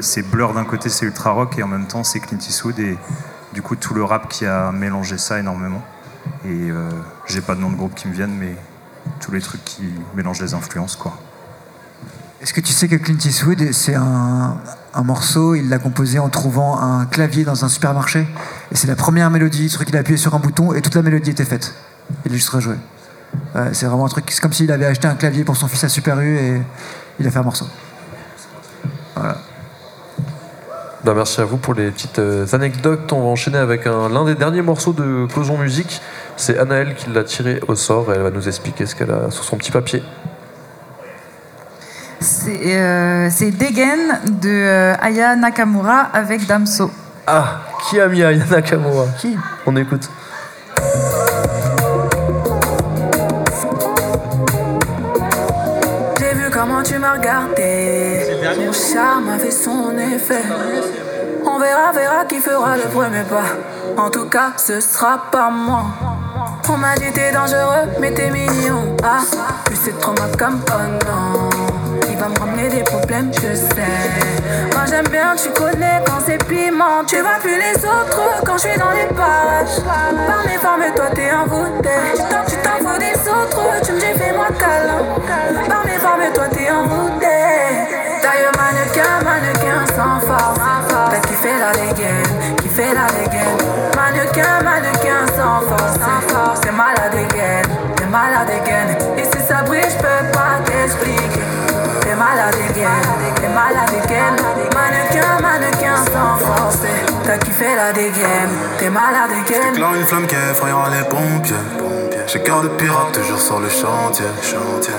[0.00, 2.98] c'est Blur d'un côté, c'est ultra rock et en même temps c'est Clint Eastwood et
[3.52, 5.82] du coup tout le rap qui a mélangé ça énormément.
[6.44, 6.90] Et euh,
[7.26, 8.56] j'ai pas de nom de groupe qui me viennent, mais
[9.20, 9.84] tous les trucs qui
[10.14, 11.16] mélangent les influences quoi.
[12.42, 14.58] Est-ce que tu sais que Clint Eastwood, c'est un,
[15.02, 18.26] morceau, il l'a composé en trouvant un clavier dans un supermarché.
[18.70, 20.94] Et c'est la première mélodie, le truc, il a appuyé sur un bouton et toute
[20.94, 21.74] la mélodie était faite.
[22.24, 22.76] Il a juste rejoué.
[23.54, 25.82] Ouais, c'est vraiment un truc, c'est comme s'il avait acheté un clavier pour son fils
[25.84, 26.62] à Super U et
[27.18, 27.66] il a fait un morceau.
[29.14, 29.38] Voilà.
[31.06, 33.12] Bah, merci à vous pour les petites euh, anecdotes.
[33.12, 36.02] On va enchaîner avec un- l'un des derniers morceaux de Causons Musique.
[36.36, 39.30] C'est Anaëlle qui l'a tiré au sort et elle va nous expliquer ce qu'elle a
[39.30, 40.02] sur son petit papier.
[42.18, 46.90] C'est euh, c'est Degen de euh, Aya Nakamura avec Damso.
[47.28, 49.04] Ah, qui a mis Aya Nakamura?
[49.20, 49.36] Qui?
[49.64, 50.10] On écoute.
[56.18, 58.15] J'ai vu comment tu m'as regardé.
[58.54, 60.44] Mon charme a fait son effet.
[61.44, 64.00] On verra, verra qui fera le premier pas.
[64.00, 65.86] En tout cas, ce sera pas moi.
[66.68, 68.96] On m'a dit t'es dangereux, mais t'es mignon.
[69.02, 69.18] Ah,
[69.64, 71.48] plus c'est trop comme oh non.
[72.08, 74.72] Il va me ramener des problèmes, je sais.
[74.72, 77.04] Moi j'aime bien, tu connais quand c'est piment.
[77.06, 79.82] Tu vois plus les autres quand je suis dans les pages.
[79.84, 81.90] Par mes formes, et toi t'es envoûté.
[82.14, 85.02] Tu t'en, tu t'en fous des autres, tu me dis fais-moi câlin.
[85.68, 88.05] Par mes formes, toi t'es envoûté.
[88.56, 90.58] Mannequin, mannequin sans force.
[91.10, 93.58] T'as kiffé la dégaine, kiffé la dégaine.
[93.96, 95.94] Mannequin, mannequin sans force.
[95.94, 97.66] Sans force, c'est malade dégaine,
[97.96, 98.96] t'es malade dégaine.
[99.16, 101.55] Et si ça brille, je peux pas t'expliquer.
[102.06, 104.36] T'es malade dégaine, t'es malade dégaine.
[104.76, 106.78] Mannequin, mannequin sans force.
[107.24, 109.74] T'as kiffé la dégaine, t'es malade dégaine.
[109.74, 111.56] J'éclaire une flamme qui effrayera les pompiers.
[112.28, 114.24] J'ai cœur de pirate toujours sur le chantier.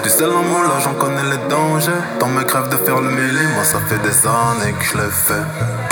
[0.03, 1.91] Du sel en moi là j'en connais les dangers.
[2.19, 5.09] Dans mes crèves de faire le mêlé, moi ça fait des années que je l'ai
[5.09, 5.45] fait.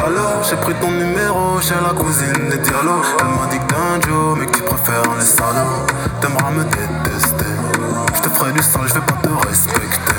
[0.06, 3.06] Alors j'ai pris ton numéro chez la cousine des dialogues.
[3.22, 5.86] Elle m'a dit que t'es un Joe, mais que tu préfères les salauds.
[6.20, 7.46] T'aimeras me détester.
[8.16, 10.16] Je te ferai du sale, je vais pas te respecter.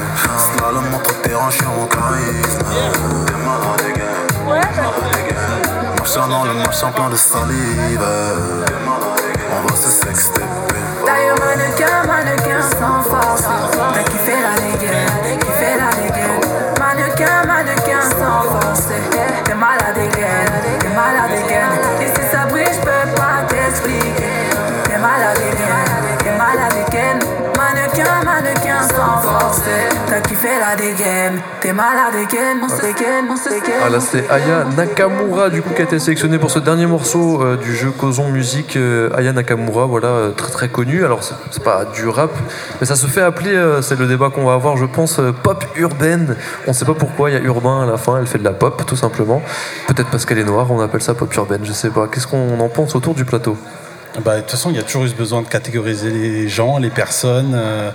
[0.66, 2.58] Slalom entre tes hanches en charisme.
[2.58, 3.38] T'es
[3.86, 4.26] again.
[4.48, 5.94] Malade again.
[5.96, 8.02] Marchant dans le marchand plein de salive.
[9.52, 10.42] On va se sexter.
[11.06, 13.44] D'ailleurs, mannequin, mannequin sans force.
[13.94, 14.55] T'as kiffé la
[30.60, 31.40] La dégaine,
[33.48, 33.80] dégaine.
[34.28, 37.74] Ah Aya Nakamura du coup qui a été sélectionné pour ce dernier morceau euh, du
[37.74, 38.76] jeu Causon Musique.
[38.76, 41.02] Euh, Aya Nakamura, voilà, euh, très très connu.
[41.02, 42.30] Alors c'est pas du rap,
[42.78, 46.36] mais ça se fait appeler, c'est le débat qu'on va avoir je pense, pop urbaine.
[46.66, 48.52] On sait pas pourquoi, il y a urbain à la fin, elle fait de la
[48.52, 49.40] pop tout simplement.
[49.86, 52.06] Peut-être parce qu'elle est noire, on appelle ça pop urbaine, je sais pas.
[52.06, 53.56] Qu'est-ce qu'on en pense autour du plateau?
[54.24, 56.78] Bah, de toute façon, il y a toujours eu ce besoin de catégoriser les gens,
[56.78, 57.54] les personnes.
[57.54, 57.90] euh,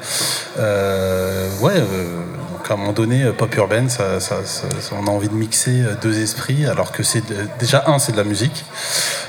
[0.60, 2.04] euh, ouais, euh,
[2.54, 4.20] donc à un moment donné, pop urbaine, ça,
[4.92, 7.24] on a envie de mixer deux esprits, alors que c'est
[7.60, 8.66] déjà un, c'est de la musique.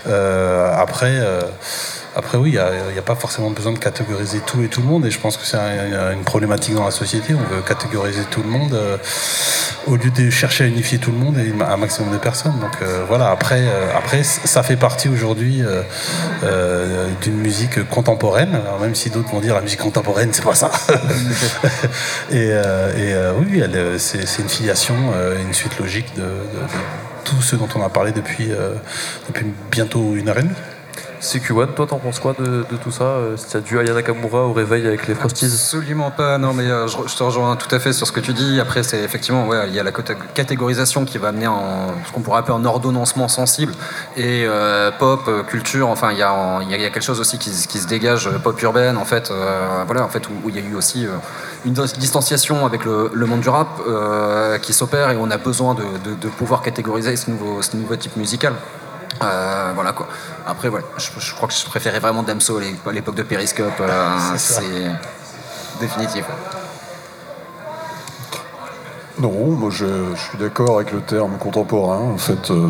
[0.07, 1.19] Après.
[2.15, 5.07] Après, oui, il n'y a, pas forcément besoin de catégoriser tout et tout le monde,
[5.07, 7.35] et je pense que c'est un- une problématique dans la société.
[7.35, 8.99] On veut catégoriser tout le monde euh,
[9.87, 12.59] au lieu de chercher à unifier tout le monde et un maximum de personnes.
[12.61, 15.63] Donc euh, voilà, après, euh, après, ça fait partie aujourd'hui
[17.23, 20.71] d'une musique contemporaine, Alors, même si d'autres vont dire la musique contemporaine, c'est pas ça.
[22.31, 22.53] et
[23.39, 23.63] oui,
[23.99, 24.95] c'est une filiation,
[25.47, 26.25] une suite logique de,
[27.25, 28.51] tout ce dont on a parlé depuis,
[29.29, 30.55] depuis bientôt une heure et demie.
[31.23, 34.53] CQ1, toi t'en penses quoi de, tout ça euh, tu as dû Aya Nakamura au
[34.53, 35.45] réveil avec les Frosties?
[35.45, 38.33] Absolument pas, non mais euh, je, te rejoins tout à fait sur ce que tu
[38.33, 38.59] dis.
[38.59, 42.23] Après, c'est effectivement, ouais, il y a la catégorisation qui va amener en ce qu'on
[42.23, 43.73] pourrait appeler un ordonnancement sensible.
[44.17, 48.27] Et euh, pop, euh, culture, enfin, il y, a quelque chose aussi qui, se- dégage,
[48.27, 51.07] euh, pop urbaine, en fait, euh, voilà, en fait, où, il y a eu aussi
[51.07, 51.11] euh,
[51.65, 55.75] une dis- distanciation avec le, monde du rap euh, qui s'opère et on a besoin
[55.75, 58.55] de, pouvoir catégoriser ce nouveau type musical.
[59.23, 60.07] Euh, voilà quoi.
[60.47, 63.23] Après, voilà, je, je crois que je préférais vraiment Damso à l'é- à l'époque de
[63.23, 63.73] Periscope.
[63.81, 64.63] euh, C'est
[65.81, 66.25] définitif.
[69.19, 69.85] Non, moi je,
[70.17, 71.99] je suis d'accord avec le terme contemporain.
[72.15, 72.69] En fait, euh,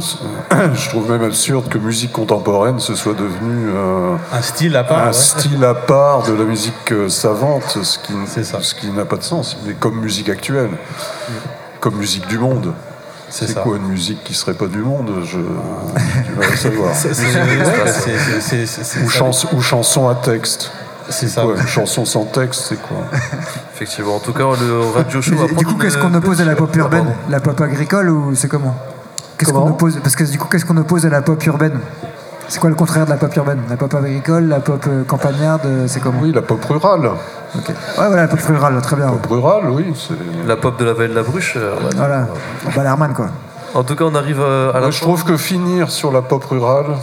[0.75, 4.99] je trouve même absurde que musique contemporaine ce soit devenu euh, un style à part.
[4.99, 5.13] un ouais.
[5.13, 9.23] style à part de la musique euh, savante, ce qui, ce qui n'a pas de
[9.23, 9.57] sens.
[9.65, 10.71] Mais comme musique actuelle,
[11.81, 12.75] comme musique du monde.
[13.35, 15.45] C'est quoi une musique qui serait pas du monde Je du
[16.39, 16.95] mal à savoir.
[19.05, 20.71] Ou, ça- chans- ou chanson à texte.
[21.09, 21.43] C'est ça.
[21.43, 22.99] Quoi, une chanson sans texte, c'est quoi?
[23.75, 26.45] Effectivement, en tout cas, le radio show va Mais du coup, qu'est-ce qu'on oppose à
[26.45, 27.07] la pop urbaine?
[27.29, 28.77] La pop agricole ou c'est comment?
[29.39, 29.99] Qu'est-ce qu'on oppose?
[30.03, 31.81] Parce que du coup, qu'est-ce qu'on oppose à la pop urbaine?
[32.53, 33.63] C'est quoi le contraire de la pop urbaine?
[33.71, 36.19] La pop agricole, la pop euh, campagnarde, euh, c'est comment?
[36.21, 37.07] Oui, la pop rurale.
[37.57, 37.69] Ok.
[37.71, 39.07] Ouais, voilà, la pop rurale, très bien.
[39.09, 39.87] Pop rurale, oui.
[40.47, 41.55] La pop de la vallée de la Bruche.
[41.57, 41.91] euh, ouais.
[41.97, 42.29] Voilà,
[42.77, 43.29] Ballerman quoi.
[43.73, 46.45] En tout cas, on arrive à la Moi, je trouve que finir sur la pop
[46.45, 46.97] rurale,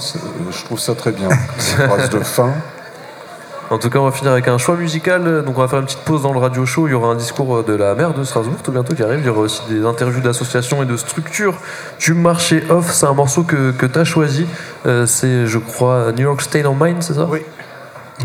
[0.52, 1.30] je trouve ça très bien.
[1.80, 2.52] Une phrase de fin.
[3.70, 5.44] En tout cas, on va finir avec un choix musical.
[5.44, 6.88] Donc, on va faire une petite pause dans le radio show.
[6.88, 9.20] Il y aura un discours de la maire de Strasbourg tout bientôt qui arrive.
[9.20, 11.56] Il y aura aussi des interviews d'associations et de structures
[12.00, 12.92] du marché off.
[12.92, 14.48] C'est un morceau que, que tu as choisi.
[14.86, 17.28] Euh, c'est, je crois, New York State of Mind, c'est ça?
[17.30, 17.42] Oui.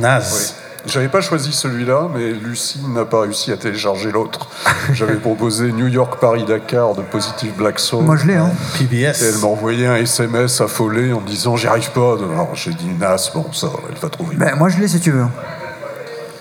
[0.01, 0.63] Naze.
[0.87, 4.49] J'avais pas choisi celui-là, mais Lucie n'a pas réussi à télécharger l'autre.
[4.93, 8.05] J'avais proposé New York Paris Dakar de Positive Black Soul.
[8.05, 8.51] Moi, je l'ai, hein.
[8.78, 9.22] PBS.
[9.22, 12.14] Et elle m'a envoyé un SMS affolé en me disant j'y arrive pas.
[12.14, 14.37] Alors j'ai dit Nas, bon ça, elle va trouver.
[14.37, 15.26] Ben, moi, je l'ai si tu veux.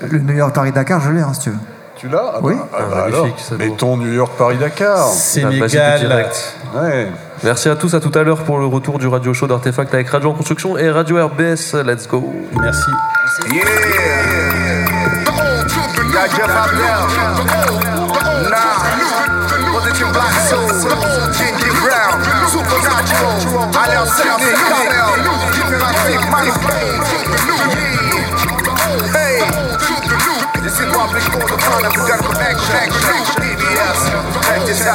[0.01, 1.57] Le New York Paris-Dakar, je l'ai hein, si tu veux.
[1.95, 2.33] Tu l'as?
[2.35, 2.55] Ah Oui.
[2.55, 3.27] bah, ah bah alors,
[3.57, 5.07] mettons New York Paris Dakar.
[5.33, 6.55] Direct.
[6.75, 7.07] Ouais.
[7.43, 10.09] Merci à tous, à tout à l'heure pour le retour du radio show d'Artefact avec
[10.09, 11.73] Radio en Construction et Radio RBS.
[11.85, 12.33] Let's go.
[12.59, 12.89] Merci.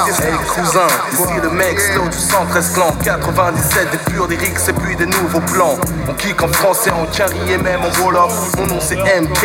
[0.07, 4.95] Hey cousin, ici le mec slow du 113 clan 97 des purs lyrics et puis
[4.95, 5.77] des nouveaux plans
[6.09, 9.43] On kick en français, en carry et même en roll-up Mon nom c'est MK,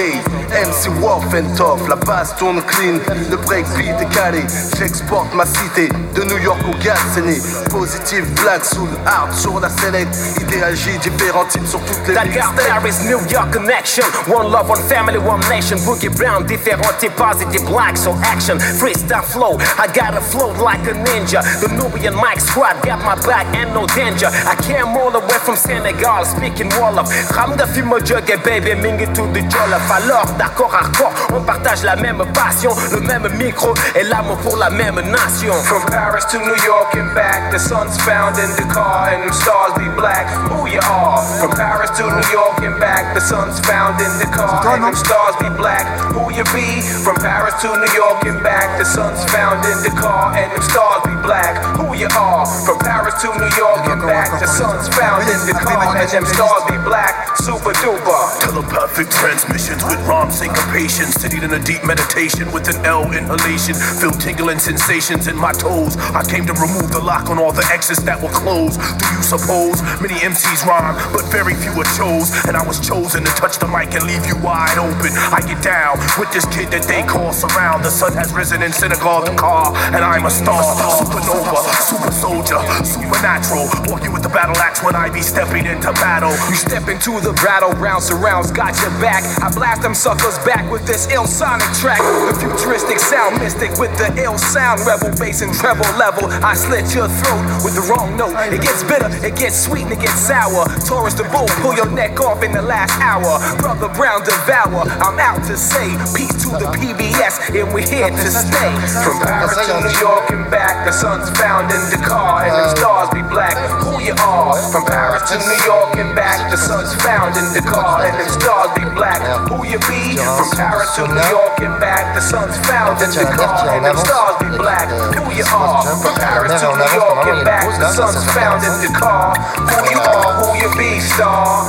[0.52, 3.00] MC Wolf and Tough La basse tourne clean,
[3.32, 4.44] le breakbeat est calé
[4.78, 7.42] J'exporte ma cité, de New York au Gatineau
[7.72, 12.54] Positive black soul, hard sur la select Idéal J, différents types sur toutes les Dakar,
[12.54, 14.04] Paris, New York connection.
[14.28, 15.78] One love, one family, one nation.
[15.86, 18.58] Boogie Brown, différents types, positive black, so action.
[18.58, 21.42] Freestyle flow, I got a flow like a ninja.
[21.62, 24.28] The Nubian mic squad got my back and no danger.
[24.28, 27.08] I came all the way from Senegal, speaking Wolof.
[27.32, 29.90] Ramda fi mo jugge, baby, mingi to the jollof.
[29.92, 34.70] Alors, d'accord, hardcore, on partage la même passion, le même micro et l'amour pour la
[34.70, 35.54] même nation.
[35.64, 39.34] From Paris to New York and back, the sun's found in the car and them
[39.34, 40.28] stars be black.
[40.50, 41.22] Who you are?
[41.40, 44.96] From Paris to New York and back, the sun's found in the car and them
[44.96, 45.86] stars be black.
[46.14, 46.82] Who you be?
[47.04, 50.62] From Paris to New York and back, the sun's found in the car and them
[50.62, 51.62] stars be black.
[51.78, 52.46] Who you are?
[52.66, 56.26] From Paris to New York and back, the sun's found in the car and them
[56.26, 57.38] stars be black.
[57.38, 58.22] Super duper.
[58.42, 61.06] Telepathic transmissions with ROM syncopation.
[61.06, 63.76] Sitting in a deep meditation with an L inhalation.
[63.76, 65.98] Feel tingling sensations in my toes.
[66.18, 68.80] I came to remove the lock on all the exits that were closed.
[68.80, 72.32] Do you suppose many MCs rhyme, but very few are chose?
[72.48, 75.12] And I was chosen to touch the mic and leave you wide open.
[75.30, 77.84] I get down with this kid that they call surround.
[77.84, 80.62] The sun has risen in Senegal, Dakar, and I'm a star.
[81.00, 83.68] Supernova, super soldier, supernatural.
[83.88, 86.32] Walking with the battle axe when I be stepping into battle.
[86.50, 89.24] You step into the battle battleground, surrounds, got your back.
[89.42, 92.00] I blast them suckers back with this ill sonic track.
[92.00, 96.28] The futuristic sound mystic with the ill sound, rebel bass and treble level.
[96.44, 98.36] I slit your throat with the wrong note.
[98.52, 100.68] It gets bitter, it gets sweet, and it gets sour.
[100.84, 103.40] Taurus the bull, pull your neck off in the last hour.
[103.58, 104.84] Brother Brown devour.
[105.00, 108.74] I'm out to say peace to the PBS, and we're here to stay.
[109.06, 112.70] From Paris to New York and back, the sun's found in the car, and them
[112.76, 113.58] stars be black.
[113.82, 114.54] Who you are?
[114.70, 118.30] From Paris to New York and back, the sun's found in the car, and them
[118.30, 119.22] stars be black.
[119.50, 120.18] Who you be?
[120.18, 123.98] From Paris to New York and back, the sun's found in the car, and them
[123.98, 124.88] stars be black.
[125.18, 125.82] Who you are?
[126.02, 129.34] From Paris to New York and back, the sun's found in the car.
[129.58, 130.32] Who you are?
[130.42, 131.66] Who you be, star?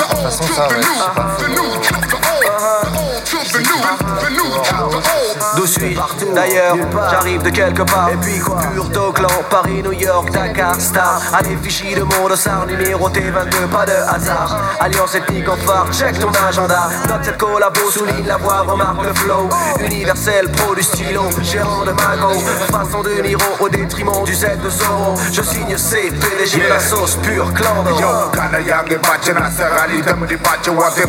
[6.35, 6.77] D'ailleurs,
[7.11, 8.11] j'arrive de quelque part.
[8.13, 11.23] Et puis coupure d'Oakland, Paris, New York, Dakar, Star.
[11.33, 14.59] Allez, Vichy de Mondosar, numéro T22, pas de hasard.
[14.81, 16.89] Alliance ethnique en phare, check ton agenda.
[17.09, 19.49] Note cette collabo, souligne la voix, remarque le flow.
[19.81, 22.33] Universel, pro du stylo, gérant de Mago.
[22.71, 25.15] Façon de Niro au détriment du Z de Zorro.
[25.33, 28.31] Je signe C, PDG, la sauce pure, clan Yo,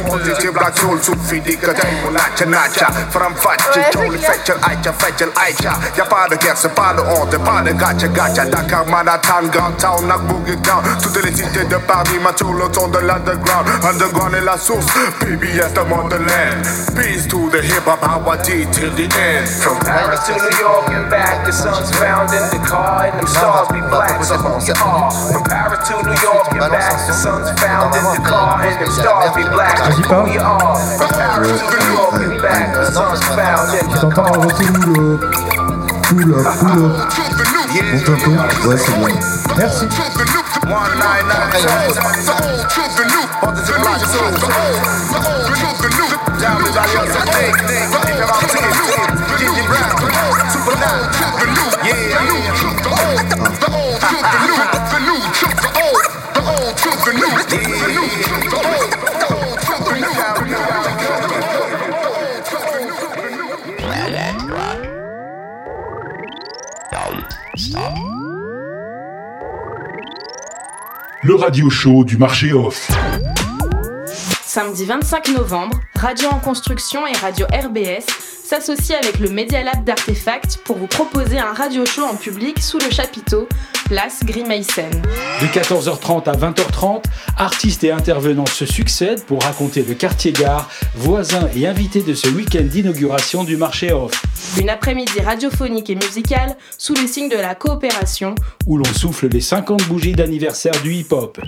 [0.06, 0.54] positive
[2.12, 3.34] nacha nacha From
[4.46, 7.36] fetcher, aicha, fetcher, aicha Y'a pas de guerre, c'est pas de honte,
[7.78, 12.32] gacha gacha Dakar, Manhattan, Grand Town, Knock Boogie Town Toutes les cités de Paris, ma
[12.34, 14.86] tout le ton de l'underground Underground est la source,
[15.22, 16.64] BBS the motherland
[16.96, 21.46] Peace to the hip-hop, Hawati till the end From Paris to New York and back,
[21.46, 24.24] the sun's found in the car, and them stars be black.
[24.24, 25.12] So who you are?
[25.32, 28.92] From Paris to New York and back, the sun's found in the car, and them
[28.92, 29.78] stars be black.
[29.78, 30.76] So who you are?
[30.98, 34.50] From Paris to New York and back, the sun's found in Tu the t'entends un
[34.50, 35.20] retour
[36.04, 37.26] Pull up, pull up.
[37.92, 38.68] Monte un peu.
[38.68, 39.20] Ouais, c'est bien.
[39.58, 39.88] Merci.
[71.26, 72.88] Le radio show du marché off.
[74.44, 78.06] Samedi 25 novembre, Radio en construction et Radio RBS
[78.46, 82.78] s'associent avec le Media Lab d'Artefact pour vous proposer un radio show en public sous
[82.78, 83.50] le chapiteau,
[83.86, 85.02] place Grimeysen.
[85.42, 87.06] De 14h30 à 20h30,
[87.38, 92.66] artistes et intervenants se succèdent pour raconter le quartier-gare, voisins et invités de ce week-end
[92.66, 94.24] d'inauguration du marché off,
[94.60, 98.36] Une après-midi radiophonique et musicale sous le signe de la coopération
[98.68, 101.40] où l'on souffle les 50 bougies d'anniversaire du hip-hop.